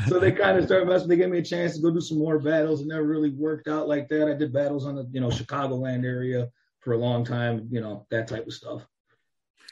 [0.08, 1.08] so they kind of started messing.
[1.08, 2.82] They gave me a chance to go do some more battles.
[2.82, 4.28] It never really worked out like that.
[4.28, 6.50] I did battles on the you know Chicagoland area
[6.80, 7.68] for a long time.
[7.70, 8.86] You know that type of stuff.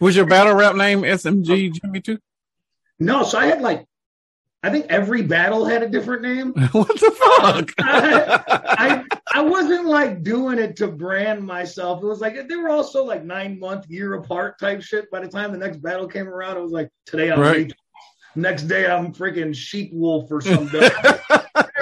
[0.00, 1.78] Was your battle rap name SMG oh.
[1.80, 2.18] Jimmy too?
[2.98, 3.86] No, so I had like
[4.62, 6.52] I think every battle had a different name.
[6.72, 7.72] what the fuck?
[7.78, 12.02] I, I, wasn't like doing it to brand myself.
[12.02, 15.10] It was like they were also like nine month, year apart type shit.
[15.10, 17.72] By the time the next battle came around, it was like today I'm Right.
[18.34, 20.80] next day I'm freaking sheep wolf or something.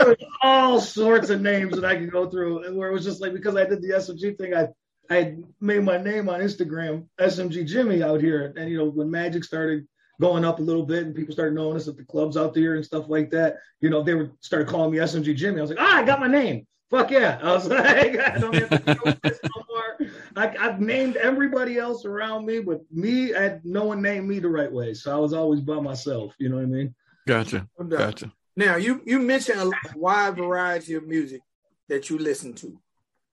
[0.00, 3.20] there was all sorts of names that I could go through, where it was just
[3.20, 4.68] like because I did the SMG thing, I
[5.10, 9.44] I made my name on Instagram, SMG Jimmy out here, and you know when Magic
[9.44, 9.86] started
[10.20, 12.74] going up a little bit and people started knowing us at the clubs out there
[12.74, 15.58] and stuff like that, you know they were started calling me SMG Jimmy.
[15.58, 16.66] I was like, ah, I got my name.
[16.90, 17.38] Fuck yeah!
[17.40, 20.10] I was like, I don't have to do this no more.
[20.36, 24.40] I, I've named everybody else around me, but me, I had no one named me
[24.40, 26.34] the right way, so I was always by myself.
[26.38, 26.94] You know what I mean?
[27.28, 27.68] Gotcha.
[27.78, 27.98] No doubt.
[27.98, 28.32] Gotcha.
[28.56, 31.42] Now you you mentioned a wide variety of music
[31.88, 32.78] that you listen to.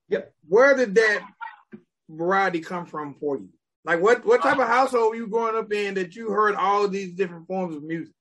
[0.09, 0.33] Yep.
[0.47, 1.21] Where did that
[2.07, 3.49] variety come from for you?
[3.83, 6.87] Like what what type of household were you growing up in that you heard all
[6.87, 8.13] these different forms of music?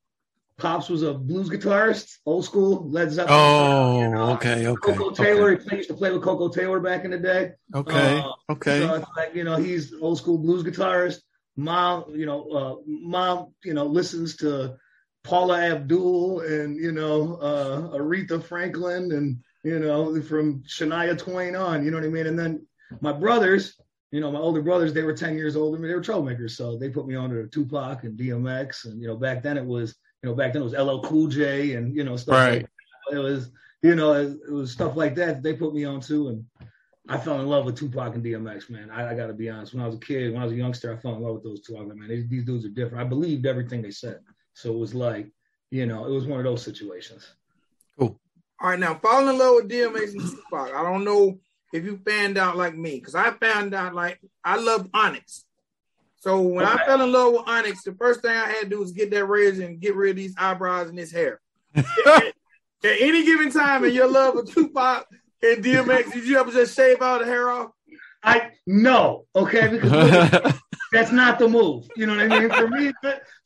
[0.59, 3.38] Pops was a blues guitarist, old school Led Zeppelin.
[3.38, 4.92] Oh, know, okay, okay.
[4.92, 5.51] Koko Taylor.
[5.51, 7.53] He played- used to play with Koko Taylor back in the day.
[7.75, 8.19] Okay.
[8.19, 8.81] Uh, Okay.
[8.81, 11.21] So like you know, he's old school blues guitarist.
[11.57, 14.77] Mom, you know, uh, mom, you know, listens to
[15.25, 21.85] Paula Abdul and you know uh, Aretha Franklin and you know from Shania Twain on.
[21.85, 22.27] You know what I mean?
[22.27, 22.66] And then
[23.01, 23.75] my brothers,
[24.11, 25.87] you know, my older brothers, they were ten years older.
[25.87, 28.87] They were troublemakers, so they put me on to Tupac and DMX.
[28.87, 31.29] And you know, back then it was, you know, back then it was LL Cool
[31.29, 32.62] J and you know stuff Right.
[32.62, 32.70] like
[33.11, 33.16] that.
[33.16, 33.50] It was,
[33.83, 36.44] you know, it, it was stuff like that they put me on to and.
[37.09, 38.90] I fell in love with Tupac and DMX, man.
[38.90, 39.72] I, I got to be honest.
[39.72, 41.44] When I was a kid, when I was a youngster, I fell in love with
[41.44, 41.76] those two.
[41.76, 43.07] I was like, man, these, these dudes are different.
[43.07, 44.18] I believed everything they said.
[44.55, 45.29] So it was like,
[45.70, 47.24] you know, it was one of those situations.
[47.96, 48.18] Cool.
[48.61, 50.74] All right, now falling in love with DMX and Tupac.
[50.74, 51.38] I don't know
[51.72, 55.44] if you fanned out like me, because I found out like I loved Onyx.
[56.27, 58.81] So when I fell in love with Onyx, the first thing I had to do
[58.81, 61.41] was get that razor and get rid of these eyebrows and this hair.
[61.77, 62.33] At
[62.83, 65.07] any given time in your love of Tupac
[65.41, 67.71] and DMX, did you ever just shave all the hair off?
[68.25, 70.53] I no, okay, because
[70.92, 71.88] that's not the move.
[71.96, 72.51] You know what I mean?
[72.51, 72.92] For me,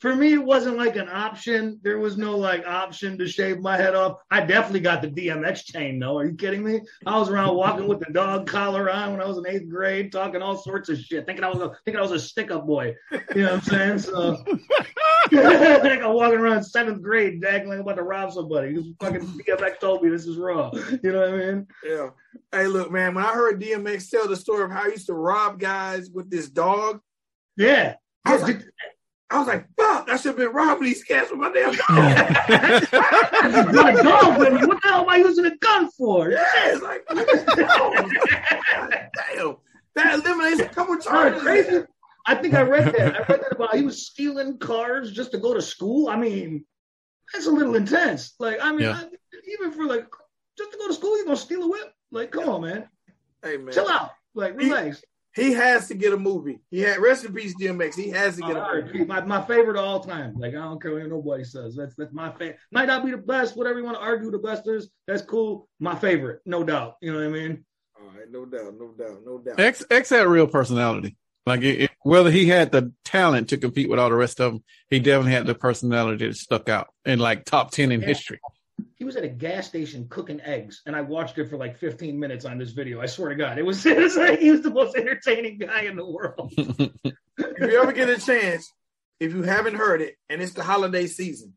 [0.00, 1.81] for me, it wasn't like an option.
[1.83, 4.18] There was no like option to shave my head off.
[4.31, 6.18] I definitely got the DMX chain though.
[6.18, 6.81] Are you kidding me?
[7.07, 10.12] I was around walking with the dog collar on when I was in eighth grade,
[10.12, 12.66] talking all sorts of shit, thinking I was a thinking I was a stick up
[12.66, 12.94] boy.
[13.35, 13.98] You know what I'm saying?
[14.00, 14.37] So
[15.33, 18.74] like I'm walking around seventh grade, acting like I'm about to rob somebody.
[18.74, 20.70] This fucking DMX told me this is raw.
[21.03, 21.66] You know what I mean?
[21.85, 22.11] Yeah.
[22.53, 25.14] Hey, look, man, when I heard DMX tell the story of how he used to
[25.14, 27.00] rob guys with this dog,
[27.61, 27.94] Yeah.
[28.25, 28.62] I was like,
[29.31, 31.88] I was like, fuck, I should have been robbing these cats with my damn dog.
[33.73, 34.66] my dog with me.
[34.66, 36.31] What the hell am I using a gun for?
[36.31, 37.07] Yeah, it's like,
[39.35, 39.57] damn,
[39.94, 41.42] that eliminates a couple All right, charges.
[41.42, 41.85] crazy.
[42.27, 43.14] I think I read that.
[43.16, 46.09] I read that about he was stealing cars just to go to school.
[46.09, 46.64] I mean,
[47.33, 48.35] that's a little intense.
[48.38, 49.01] Like, I mean, Yeah.
[49.03, 49.09] I-
[49.53, 50.07] even for like
[50.59, 51.92] just to go to school, you're gonna steal a whip?
[52.12, 52.88] Like, come on, man,
[53.42, 54.11] Hey, man, chill out.
[54.35, 55.03] Like, relax.
[55.35, 56.61] He has to get a movie.
[56.71, 57.95] He had rest in peace, DMX.
[57.95, 59.05] He has to get a All right, movie.
[59.05, 60.35] my, my favorite of all time.
[60.38, 61.77] Like, I don't care what nobody says.
[61.77, 62.59] That's that's my favorite.
[62.73, 63.57] Might not be the best.
[63.57, 64.88] Whatever you want to argue, the best is.
[65.07, 65.69] That's cool.
[65.79, 66.97] My favorite, no doubt.
[67.01, 67.64] You know what I mean?
[67.99, 69.61] All right, no doubt, no doubt, no doubt.
[69.61, 71.16] X X had real personality.
[71.47, 74.53] Like it, it- whether he had the talent to compete with all the rest of
[74.55, 78.07] them, he definitely had the personality that stuck out in like top ten in Yeah.
[78.09, 78.40] history.
[79.01, 82.21] He was at a gas station cooking eggs, and I watched it for like 15
[82.21, 83.01] minutes on this video.
[83.01, 85.85] I swear to God, it was, it was like he was the most entertaining guy
[85.85, 86.53] in the world.
[86.57, 88.71] if you ever get a chance,
[89.19, 91.55] if you haven't heard it, and it's the holiday season,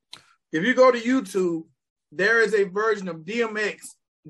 [0.53, 1.63] if you go to YouTube,
[2.13, 3.79] there is a version of DMX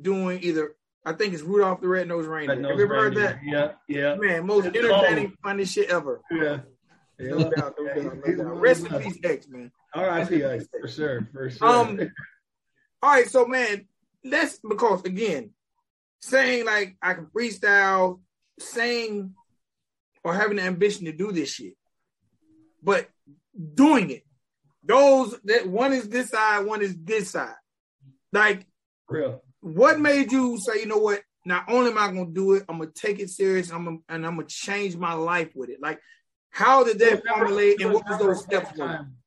[0.01, 2.67] doing either, I think it's Rudolph the Red-Nosed Reindeer.
[2.67, 3.41] Have you ever heard that?
[3.45, 5.37] Yeah, yeah, Man, most It's entertaining, cold.
[5.43, 6.19] funny shit ever.
[6.31, 6.61] yeah.
[7.19, 7.49] No yeah.
[7.55, 8.59] doubt, no doubt, no doubt.
[8.59, 9.71] Rest of in the peace, X, man.
[9.93, 10.43] R.I.P.
[10.43, 11.67] X, for sure, for sure.
[11.67, 11.99] Um,
[13.03, 13.85] all right, so man,
[14.23, 15.49] let's because again,
[16.21, 18.21] saying like I can freestyle,
[18.57, 19.33] saying
[20.23, 21.73] or having the ambition to do this shit,
[22.81, 23.09] but
[23.75, 24.23] doing it,
[24.85, 27.55] those that one is this side, one is this side.
[28.31, 28.65] Like,
[29.09, 29.43] real.
[29.59, 31.23] what made you say, you know what?
[31.45, 33.69] Not only am I gonna do it, I'm gonna take it serious.
[33.69, 35.81] I'm gonna, and I'm gonna change my life with it.
[35.81, 35.99] Like,
[36.51, 38.69] how did that formulate, and what was those steps?
[38.69, 38.87] in for you?
[38.87, 39.17] time-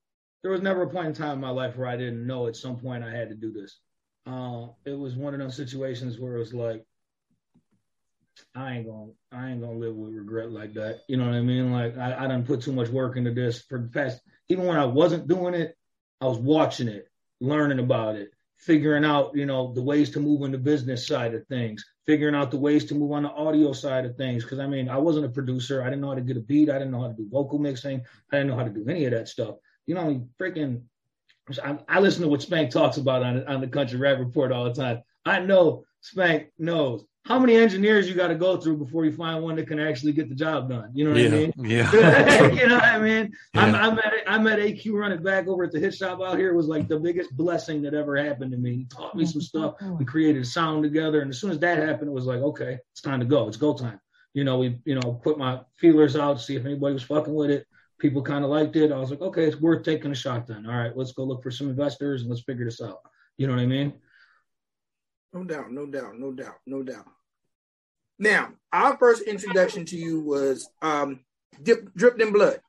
[0.47, 2.55] There was never a point in time in my life where I didn't know at
[2.55, 3.81] some point I had to do this.
[4.25, 6.87] Uh, it was one of those situations where it was like,
[8.55, 11.01] I ain't gonna I ain't gonna live with regret like that.
[11.09, 11.73] You know what I mean?
[11.73, 14.77] Like I, I didn't put too much work into this for the past even when
[14.77, 15.77] I wasn't doing it,
[16.21, 17.09] I was watching it,
[17.41, 21.35] learning about it, figuring out, you know, the ways to move on the business side
[21.35, 24.45] of things, figuring out the ways to move on the audio side of things.
[24.45, 25.83] Cause I mean, I wasn't a producer.
[25.83, 26.71] I didn't know how to get a beat.
[26.71, 28.03] I didn't know how to do vocal mixing.
[28.31, 29.57] I didn't know how to do any of that stuff.
[29.87, 30.83] You know, I mean, freaking,
[31.63, 34.65] I, I listen to what Spank talks about on, on the Country Rap Report all
[34.65, 35.03] the time.
[35.25, 39.43] I know Spank knows how many engineers you got to go through before you find
[39.43, 40.91] one that can actually get the job done.
[40.95, 41.53] You know what yeah, I mean?
[41.59, 42.51] Yeah.
[42.53, 43.33] you know what I mean?
[43.53, 43.63] Yeah.
[43.63, 46.51] I'm, I met I met AQ running back over at the hit shop out here.
[46.51, 48.77] It was like the biggest blessing that ever happened to me.
[48.77, 49.75] He taught me some stuff.
[49.83, 52.41] Oh, we created a sound together, and as soon as that happened, it was like,
[52.41, 53.49] okay, it's time to go.
[53.49, 54.01] It's go time.
[54.33, 57.35] You know, we you know put my feelers out, to see if anybody was fucking
[57.35, 57.67] with it.
[57.99, 58.93] People kind of liked it.
[58.93, 60.67] I was like, okay, it's worth taking a shot then.
[60.67, 62.99] All right, let's go look for some investors and let's figure this out.
[63.39, 63.95] You know what I mean?
[65.33, 67.07] No doubt, no doubt, no doubt, no doubt.
[68.19, 71.21] Now, our first introduction to you was um,
[71.63, 72.61] Dip, Dripped in Blood.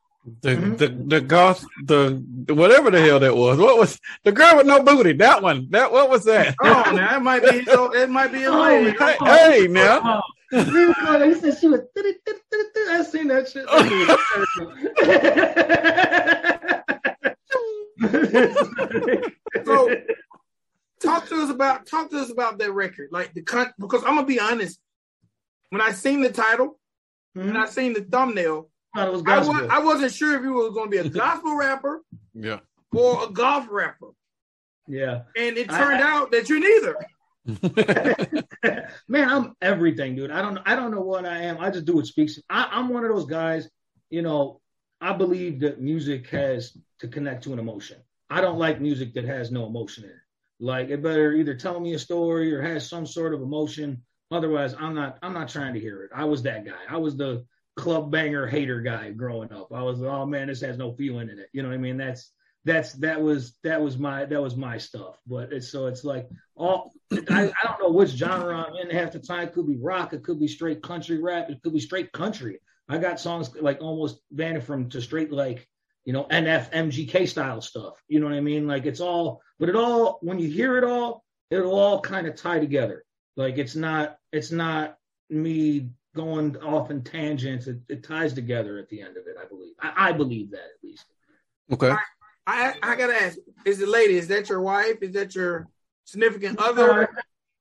[0.42, 0.76] The, mm-hmm.
[0.76, 3.58] the the goth the, the whatever the hell that was.
[3.58, 5.14] What was the girl with no booty?
[5.14, 5.70] That one.
[5.70, 6.54] That what was that?
[6.62, 8.98] Oh, now it might be so it might be a oh, lady.
[8.98, 10.22] hey, hey, now.
[10.52, 11.82] He said she was.
[12.90, 13.68] I seen that shit.
[19.66, 19.96] so,
[21.02, 23.74] talk to us about talk to us about that record, like the cut.
[23.78, 24.80] Because I'm gonna be honest,
[25.70, 26.80] when I seen the title,
[27.38, 27.50] mm-hmm.
[27.50, 31.04] and I seen the thumbnail, I, was I, wasn't sure if you were going to
[31.04, 32.60] be a gospel rapper, yeah,
[32.94, 34.08] or a golf rapper.
[34.88, 36.96] Yeah, and it turned I, out that you're neither.
[39.08, 40.32] Man, I'm everything, dude.
[40.32, 41.60] I don't I don't know what I am.
[41.60, 42.40] I just do what speaks.
[42.50, 43.70] I, I'm one of those guys.
[44.10, 44.62] You know,
[45.02, 47.98] I believe that music has to connect to an emotion.
[48.30, 50.16] I don't like music that has no emotion in it.
[50.60, 54.76] Like it better either tell me a story or has some sort of emotion Otherwise,
[54.78, 56.12] I'm not I'm not trying to hear it.
[56.14, 56.80] I was that guy.
[56.90, 59.72] I was the club banger hater guy growing up.
[59.72, 61.50] I was oh man, this has no feeling in it.
[61.54, 61.98] You know what I mean?
[61.98, 62.32] That's
[62.68, 65.18] that's that was that was my that was my stuff.
[65.26, 66.92] But it's so it's like all
[67.30, 69.48] I, I don't know which genre I'm in half the time.
[69.48, 72.60] It could be rock, it could be straight country rap, it could be straight country.
[72.90, 75.66] I got songs like almost vanished from to straight like
[76.04, 77.94] you know NF MGK style stuff.
[78.10, 78.68] You know what I mean?
[78.68, 82.36] Like it's all, but it all when you hear it all, it'll all kind of
[82.36, 83.06] tie together.
[83.38, 84.98] Like it's not it's not
[85.30, 87.68] me going off in tangents.
[87.68, 89.38] It, it ties together at the end of it.
[89.42, 89.74] I believe.
[89.80, 91.06] I, I believe that at least.
[91.72, 91.92] Okay.
[91.92, 91.98] I,
[92.48, 94.16] I, I gotta ask: Is the lady?
[94.16, 94.98] Is that your wife?
[95.02, 95.68] Is that your
[96.06, 97.04] significant other?
[97.04, 97.08] Uh,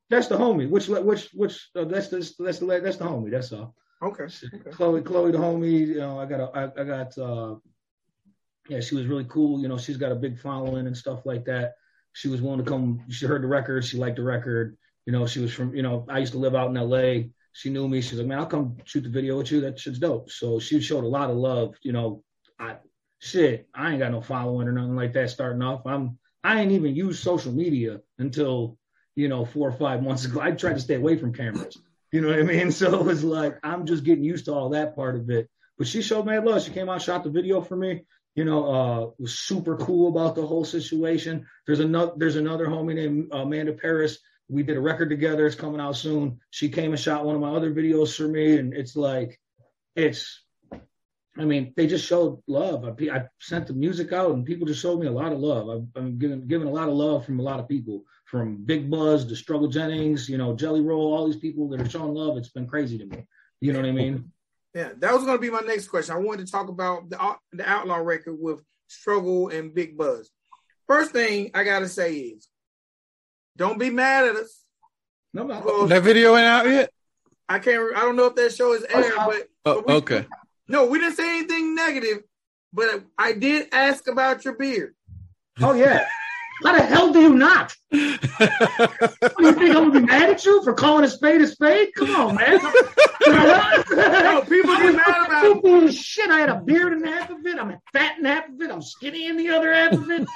[0.09, 0.71] that's the homie.
[0.71, 1.69] Which which which?
[1.75, 3.31] Uh, that's the that's the that's the homie.
[3.31, 3.75] That's all.
[4.01, 4.25] Okay.
[4.25, 4.71] okay.
[4.71, 5.89] Chloe Chloe the homie.
[5.89, 7.19] You know, I got a, I, I got.
[7.19, 7.57] uh
[8.69, 9.61] Yeah, she was really cool.
[9.61, 11.75] You know, she's got a big following and stuff like that.
[12.13, 13.03] She was willing to come.
[13.11, 13.85] She heard the record.
[13.85, 14.77] She liked the record.
[15.05, 17.29] You know, she was from, you know, I used to live out in LA.
[17.53, 18.01] She knew me.
[18.01, 19.61] She's like, man, I'll come shoot the video with you.
[19.61, 20.31] That shit's dope.
[20.31, 21.75] So she showed a lot of love.
[21.83, 22.23] You know,
[23.19, 25.87] shit, I ain't got no following or nothing like that starting off.
[25.87, 28.79] I'm I ain't even used social media until,
[29.17, 30.41] you know, four or five months ago.
[30.41, 31.77] I tried to stay away from cameras.
[32.13, 32.71] You know what I mean?
[32.73, 35.49] So it was like I'm just getting used to all that part of it.
[35.79, 36.63] But she showed mad love.
[36.63, 38.05] She came out, shot the video for me.
[38.35, 41.47] You know, uh, was super cool about the whole situation.
[41.67, 45.47] There's another there's another homie named Amanda Paris we did a record together.
[45.47, 46.41] It's coming out soon.
[46.51, 49.41] She came and shot one of my other videos for me, and it's like,
[49.95, 50.43] it's.
[51.39, 52.85] I mean, they just showed love.
[52.85, 55.69] I, I sent the music out, and people just showed me a lot of love.
[55.69, 58.91] I've, I'm given given a lot of love from a lot of people, from Big
[58.91, 62.37] Buzz to Struggle Jennings, you know, Jelly Roll, all these people that are showing love.
[62.37, 63.27] It's been crazy to me.
[63.61, 64.33] You know what I mean?
[64.75, 66.15] Yeah, that was going to be my next question.
[66.15, 70.31] I wanted to talk about the the Outlaw record with Struggle and Big Buzz.
[70.87, 72.49] First thing I got to say is
[73.57, 74.63] don't be mad at us.
[75.35, 75.87] No, no.
[75.87, 76.91] That video ain't out yet.
[77.49, 77.97] I can't.
[77.97, 80.27] I don't know if that show is oh, aired, but, oh, but we, okay.
[80.69, 82.19] No, we didn't say anything negative,
[82.73, 84.95] but I did ask about your beard.
[85.61, 86.07] Oh yeah.
[86.65, 87.75] How the hell do you not?
[87.91, 88.17] do you
[89.53, 91.91] think I'm gonna be mad at you for calling a spade a spade?
[91.95, 92.59] Come on, man.
[93.27, 95.93] no, people get mad about it.
[95.93, 97.59] Shit, I had a beard in half of it.
[97.59, 98.71] I'm fat in half of it.
[98.71, 100.27] I'm skinny in the other half of it.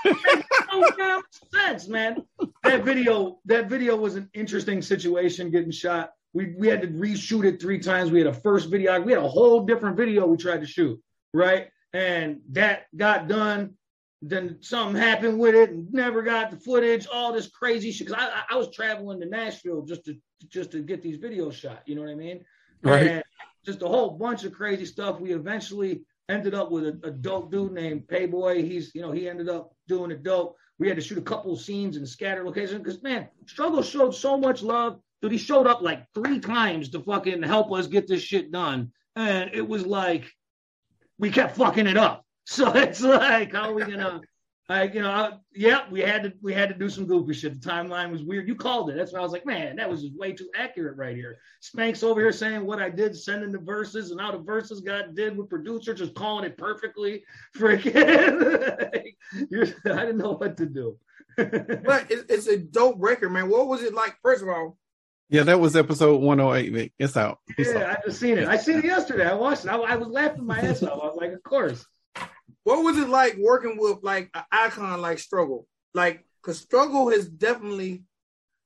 [0.73, 1.23] no damn
[1.55, 2.23] sense, man.
[2.65, 6.11] That video, that video was an interesting situation getting shot.
[6.33, 8.11] We we had to reshoot it three times.
[8.11, 9.01] We had a first video.
[9.01, 11.01] We had a whole different video we tried to shoot,
[11.35, 11.69] right?
[11.93, 13.75] And that got done
[14.23, 18.09] then something happened with it and never got the footage, all this crazy shit.
[18.09, 20.17] Cause I, I was traveling to Nashville just to
[20.49, 21.83] just to get these videos shot.
[21.87, 22.45] You know what I mean?
[22.83, 23.07] Right.
[23.07, 23.25] And
[23.65, 25.21] just a whole bunch of crazy stuff.
[25.21, 28.65] We eventually ended up with a, a dope dude named Payboy.
[28.65, 30.57] He's, you know, he ended up doing it dope.
[30.79, 34.15] We had to shoot a couple of scenes in scattered locations because man, Struggle showed
[34.15, 35.01] so much love.
[35.23, 38.93] Dude, he showed up like three times to fucking help us get this shit done.
[39.17, 40.31] And it was like
[41.19, 42.25] we kept fucking it up.
[42.47, 44.23] So it's like, how are we gonna
[44.71, 47.61] like, you know, I, yeah, we had to we had to do some goofy shit.
[47.61, 48.47] The timeline was weird.
[48.47, 48.97] You called it.
[48.97, 51.39] That's why I was like, man, that was just way too accurate right here.
[51.59, 55.17] Spank's over here saying what I did, sending the verses, and how the verses got
[55.17, 57.25] did with producer, just calling it perfectly.
[57.57, 57.97] Freaking,
[59.35, 60.97] I didn't know what to do.
[61.37, 63.49] but it's, it's a dope record, man.
[63.49, 64.19] What was it like?
[64.23, 64.79] First of all,
[65.31, 66.93] yeah, that was episode 108, Vic.
[66.99, 67.39] It's out.
[67.57, 67.91] It's yeah, out.
[67.91, 68.49] I just seen it.
[68.49, 69.29] I seen it yesterday.
[69.29, 69.71] I watched it.
[69.71, 71.01] I, I was laughing my ass off.
[71.03, 71.87] I was like, of course.
[72.65, 75.67] What was it like working with like an icon like Struggle?
[75.95, 78.03] Like, because Struggle has definitely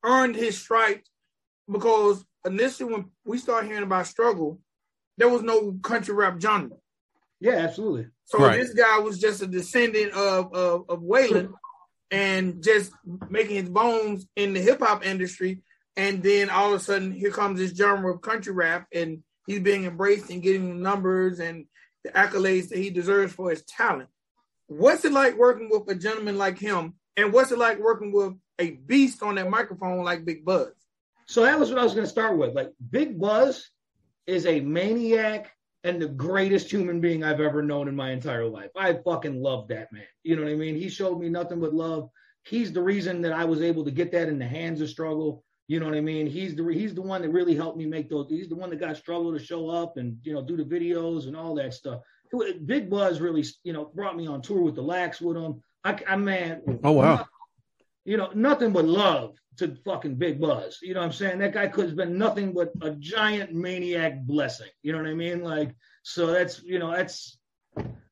[0.03, 1.09] earned his stripes
[1.71, 4.59] because initially when we started hearing about Struggle,
[5.19, 6.77] there was no country rap genre.
[7.41, 8.07] Yeah, absolutely.
[8.25, 8.59] So right.
[8.59, 11.53] this guy was just a descendant of of, of Waylon
[12.11, 12.93] and just
[13.29, 15.61] making his bones in the hip hop industry.
[15.97, 19.61] And then all of a sudden, here comes this genre of country rap, and he's
[19.61, 21.67] being embraced and getting the numbers and
[22.03, 24.09] the accolades that he deserves for his talent.
[24.67, 26.95] What's it like working with a gentleman like him?
[27.17, 30.73] And what's it like working with a beast on that microphone like Big Buzz?
[31.27, 32.55] So that was what I was going to start with.
[32.55, 33.71] Like Big Buzz
[34.27, 35.53] is a maniac
[35.85, 38.71] and the greatest human being I've ever known in my entire life.
[38.77, 40.05] I fucking love that man.
[40.23, 40.77] You know what I mean?
[40.77, 42.09] He showed me nothing but love.
[42.43, 45.44] He's the reason that I was able to get that in the hands of struggle.
[45.67, 46.27] You know what I mean?
[46.27, 48.29] He's the he's the one that really helped me make those.
[48.29, 51.27] He's the one that got struggle to show up and you know do the videos
[51.27, 52.01] and all that stuff.
[52.67, 55.63] Big Buzz really you know brought me on tour with the Lacs with him.
[55.83, 56.81] I, I man.
[56.85, 57.27] Oh wow.
[58.05, 60.81] You know nothing but love to fucking Big Buzz.
[60.83, 61.39] You know what I'm saying?
[61.39, 64.69] That guy could have been nothing but a giant maniac blessing.
[64.83, 65.43] You know what I mean?
[65.43, 67.39] Like so that's you know that's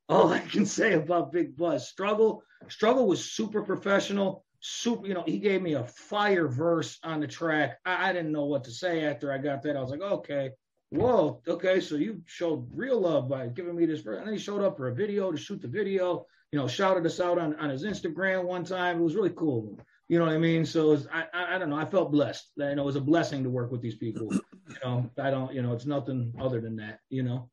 [0.08, 1.86] all I can say about Big Buzz.
[1.86, 7.20] Struggle struggle was super professional super, you know, he gave me a fire verse on
[7.20, 7.78] the track.
[7.84, 9.76] I, I, didn't know what to say after I got that.
[9.76, 10.50] I was like, okay,
[10.90, 14.18] whoa, okay, so you showed real love by giving me this verse.
[14.18, 17.04] And then he showed up for a video to shoot the video, you know, shouted
[17.04, 19.00] us out on, on his Instagram one time.
[19.00, 19.78] It was really cool.
[20.08, 20.64] You know what I mean?
[20.64, 21.78] So was, I, I, I don't know.
[21.78, 22.52] I felt blessed.
[22.56, 24.32] You know, it was a blessing to work with these people.
[24.32, 27.50] You know, I don't, you know, it's nothing other than that, you know.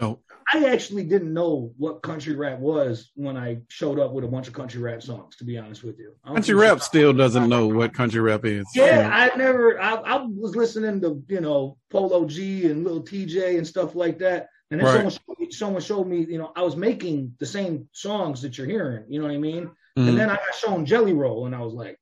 [0.00, 0.18] Oh.
[0.52, 4.48] I actually didn't know what country rap was when I showed up with a bunch
[4.48, 5.36] of country rap songs.
[5.36, 8.66] To be honest with you, country rap still doesn't know what country rap is.
[8.74, 9.80] Yeah, I never.
[9.80, 14.18] I, I, was listening to you know Polo G and Little TJ and stuff like
[14.18, 14.94] that, and then right.
[14.94, 18.58] someone, showed me, someone showed me, you know, I was making the same songs that
[18.58, 19.04] you're hearing.
[19.08, 19.66] You know what I mean?
[19.96, 20.08] Mm-hmm.
[20.08, 21.98] And then I got shown Jelly Roll, and I was like,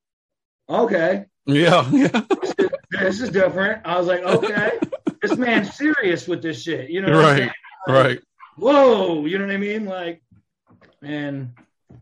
[0.68, 3.82] okay, yeah, yeah, this, is, this is different.
[3.84, 4.78] I was like, okay,
[5.22, 6.90] this man's serious with this shit.
[6.90, 7.52] You know, right
[7.88, 8.20] right.
[8.56, 9.86] Whoa, you know what I mean?
[9.86, 10.22] Like,
[11.02, 11.52] and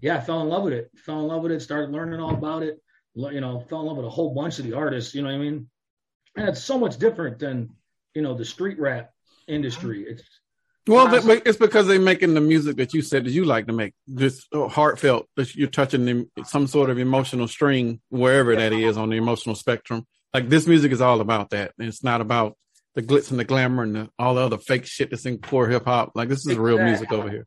[0.01, 0.91] yeah, I fell in love with it.
[0.97, 1.61] Fell in love with it.
[1.61, 2.81] Started learning all about it.
[3.15, 5.15] You know, fell in love with a whole bunch of the artists.
[5.15, 5.69] You know what I mean?
[6.37, 7.71] And it's so much different than
[8.15, 9.13] you know the street rap
[9.47, 10.05] industry.
[10.09, 10.23] It's
[10.89, 13.93] well, it's because they're making the music that you said that you like to make,
[14.15, 15.29] just uh, heartfelt.
[15.37, 20.07] That you're touching some sort of emotional string wherever that is on the emotional spectrum.
[20.33, 21.73] Like this music is all about that.
[21.79, 22.57] It's not about
[22.99, 25.69] the glitz and the glamour and the, all the other fake shit that's in core
[25.69, 26.11] hip hop.
[26.17, 26.65] Like this is exactly.
[26.65, 27.47] real music over here.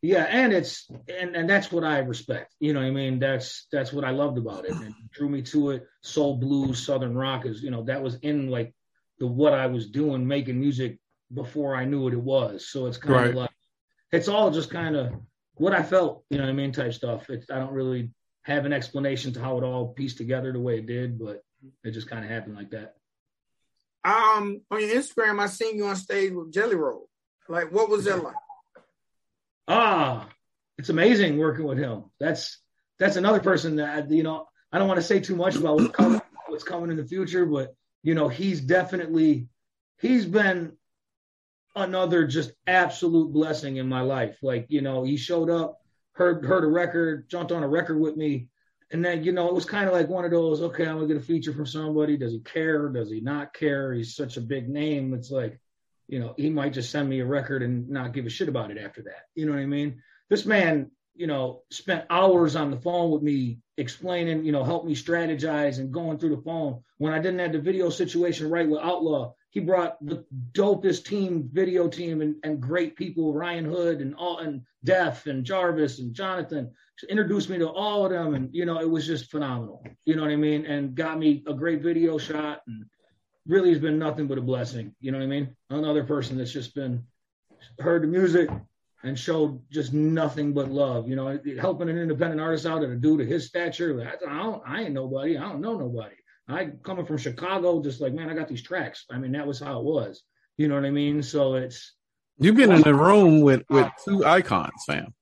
[0.00, 2.52] Yeah, and it's and and that's what I respect.
[2.58, 3.20] You know what I mean?
[3.20, 5.86] That's that's what I loved about it and drew me to it.
[6.00, 8.74] Soul blues, southern rock is, you know, that was in like
[9.20, 10.98] the what I was doing making music
[11.32, 12.68] before I knew what it was.
[12.68, 13.28] So it's kind right.
[13.28, 13.50] of like
[14.10, 15.12] it's all just kind of
[15.54, 17.30] what I felt, you know what I mean, type stuff.
[17.30, 18.10] It's I don't really
[18.42, 21.44] have an explanation to how it all pieced together the way it did, but
[21.84, 22.96] it just kind of happened like that
[24.04, 27.08] um on your Instagram, I seen you on stage with Jelly Roll.
[27.48, 28.34] Like, what was that like?
[29.68, 30.28] Ah,
[30.78, 32.04] it's amazing working with him.
[32.18, 32.58] That's
[32.98, 34.46] that's another person that you know.
[34.72, 37.44] I don't want to say too much about what's coming, what's coming in the future,
[37.44, 39.48] but you know, he's definitely
[40.00, 40.72] he's been
[41.74, 44.36] another just absolute blessing in my life.
[44.42, 45.78] Like, you know, he showed up,
[46.12, 48.48] heard heard a record, jumped on a record with me,
[48.92, 51.08] and then you know it was kind of like one of those okay i'm gonna
[51.08, 52.16] get a feature from somebody.
[52.16, 52.88] Does he care?
[52.88, 53.92] Does he not care?
[53.92, 55.14] He's such a big name.
[55.14, 55.58] It's like
[56.08, 58.70] you know he might just send me a record and not give a shit about
[58.70, 59.26] it after that.
[59.34, 60.02] You know what i mean?
[60.28, 64.84] This man you know spent hours on the phone with me explaining you know help
[64.84, 66.82] me strategize and going through the phone.
[66.98, 71.50] When i didn't have the video situation right with outlaw he brought the dopest team,
[71.52, 76.14] video team, and, and great people, Ryan Hood and all, and Def and Jarvis and
[76.14, 76.72] Jonathan,
[77.10, 79.84] introduced me to all of them, and you know it was just phenomenal.
[80.06, 80.64] You know what I mean?
[80.64, 82.86] And got me a great video shot, and
[83.46, 84.94] really has been nothing but a blessing.
[85.00, 85.54] You know what I mean?
[85.68, 87.04] Another person that's just been
[87.78, 88.48] heard the music
[89.04, 91.10] and showed just nothing but love.
[91.10, 94.00] You know, helping an independent artist out and a dude of his stature.
[94.26, 95.36] I, don't, I ain't nobody.
[95.36, 96.14] I don't know nobody.
[96.48, 99.04] I coming from Chicago, just like man, I got these tracks.
[99.10, 100.22] I mean, that was how it was.
[100.56, 101.22] You know what I mean?
[101.22, 101.94] So it's
[102.38, 105.14] you've been in the room with with two icons, fam.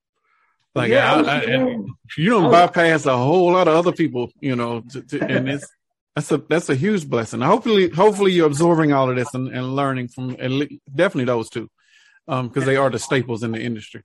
[0.74, 1.76] Like yeah, I, I, I,
[2.16, 5.66] you don't bypass a whole lot of other people, you know, to, to, and it's
[6.14, 7.40] that's a that's a huge blessing.
[7.40, 11.68] Hopefully, hopefully you're absorbing all of this and, and learning from definitely those two,
[12.28, 14.02] um, because they are the staples in the industry.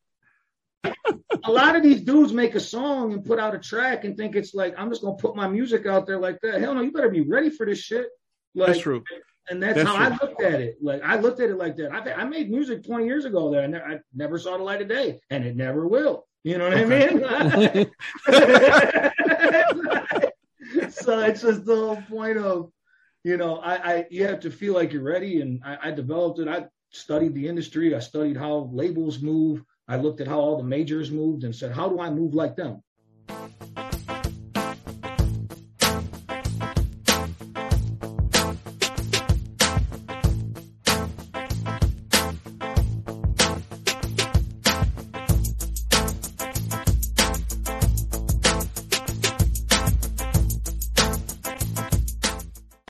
[1.45, 4.35] A lot of these dudes make a song and put out a track and think
[4.35, 6.59] it's like I'm just gonna put my music out there like that.
[6.59, 8.07] Hell no, you better be ready for this shit.
[8.55, 9.03] Like, that's true.
[9.49, 10.05] And that's, that's how true.
[10.05, 10.77] I looked at it.
[10.81, 11.91] Like I looked at it like that.
[11.91, 14.87] I, I made music 20 years ago there, and I never saw the light of
[14.87, 16.25] day, and it never will.
[16.43, 17.09] You know what okay.
[17.09, 17.91] I mean?
[20.91, 22.71] so it's just the whole point of,
[23.23, 26.39] you know, I, I you have to feel like you're ready, and I, I developed
[26.39, 26.47] it.
[26.47, 27.93] I studied the industry.
[27.95, 29.63] I studied how labels move.
[29.87, 32.55] I looked at how all the majors moved and said, how do I move like
[32.55, 32.81] them?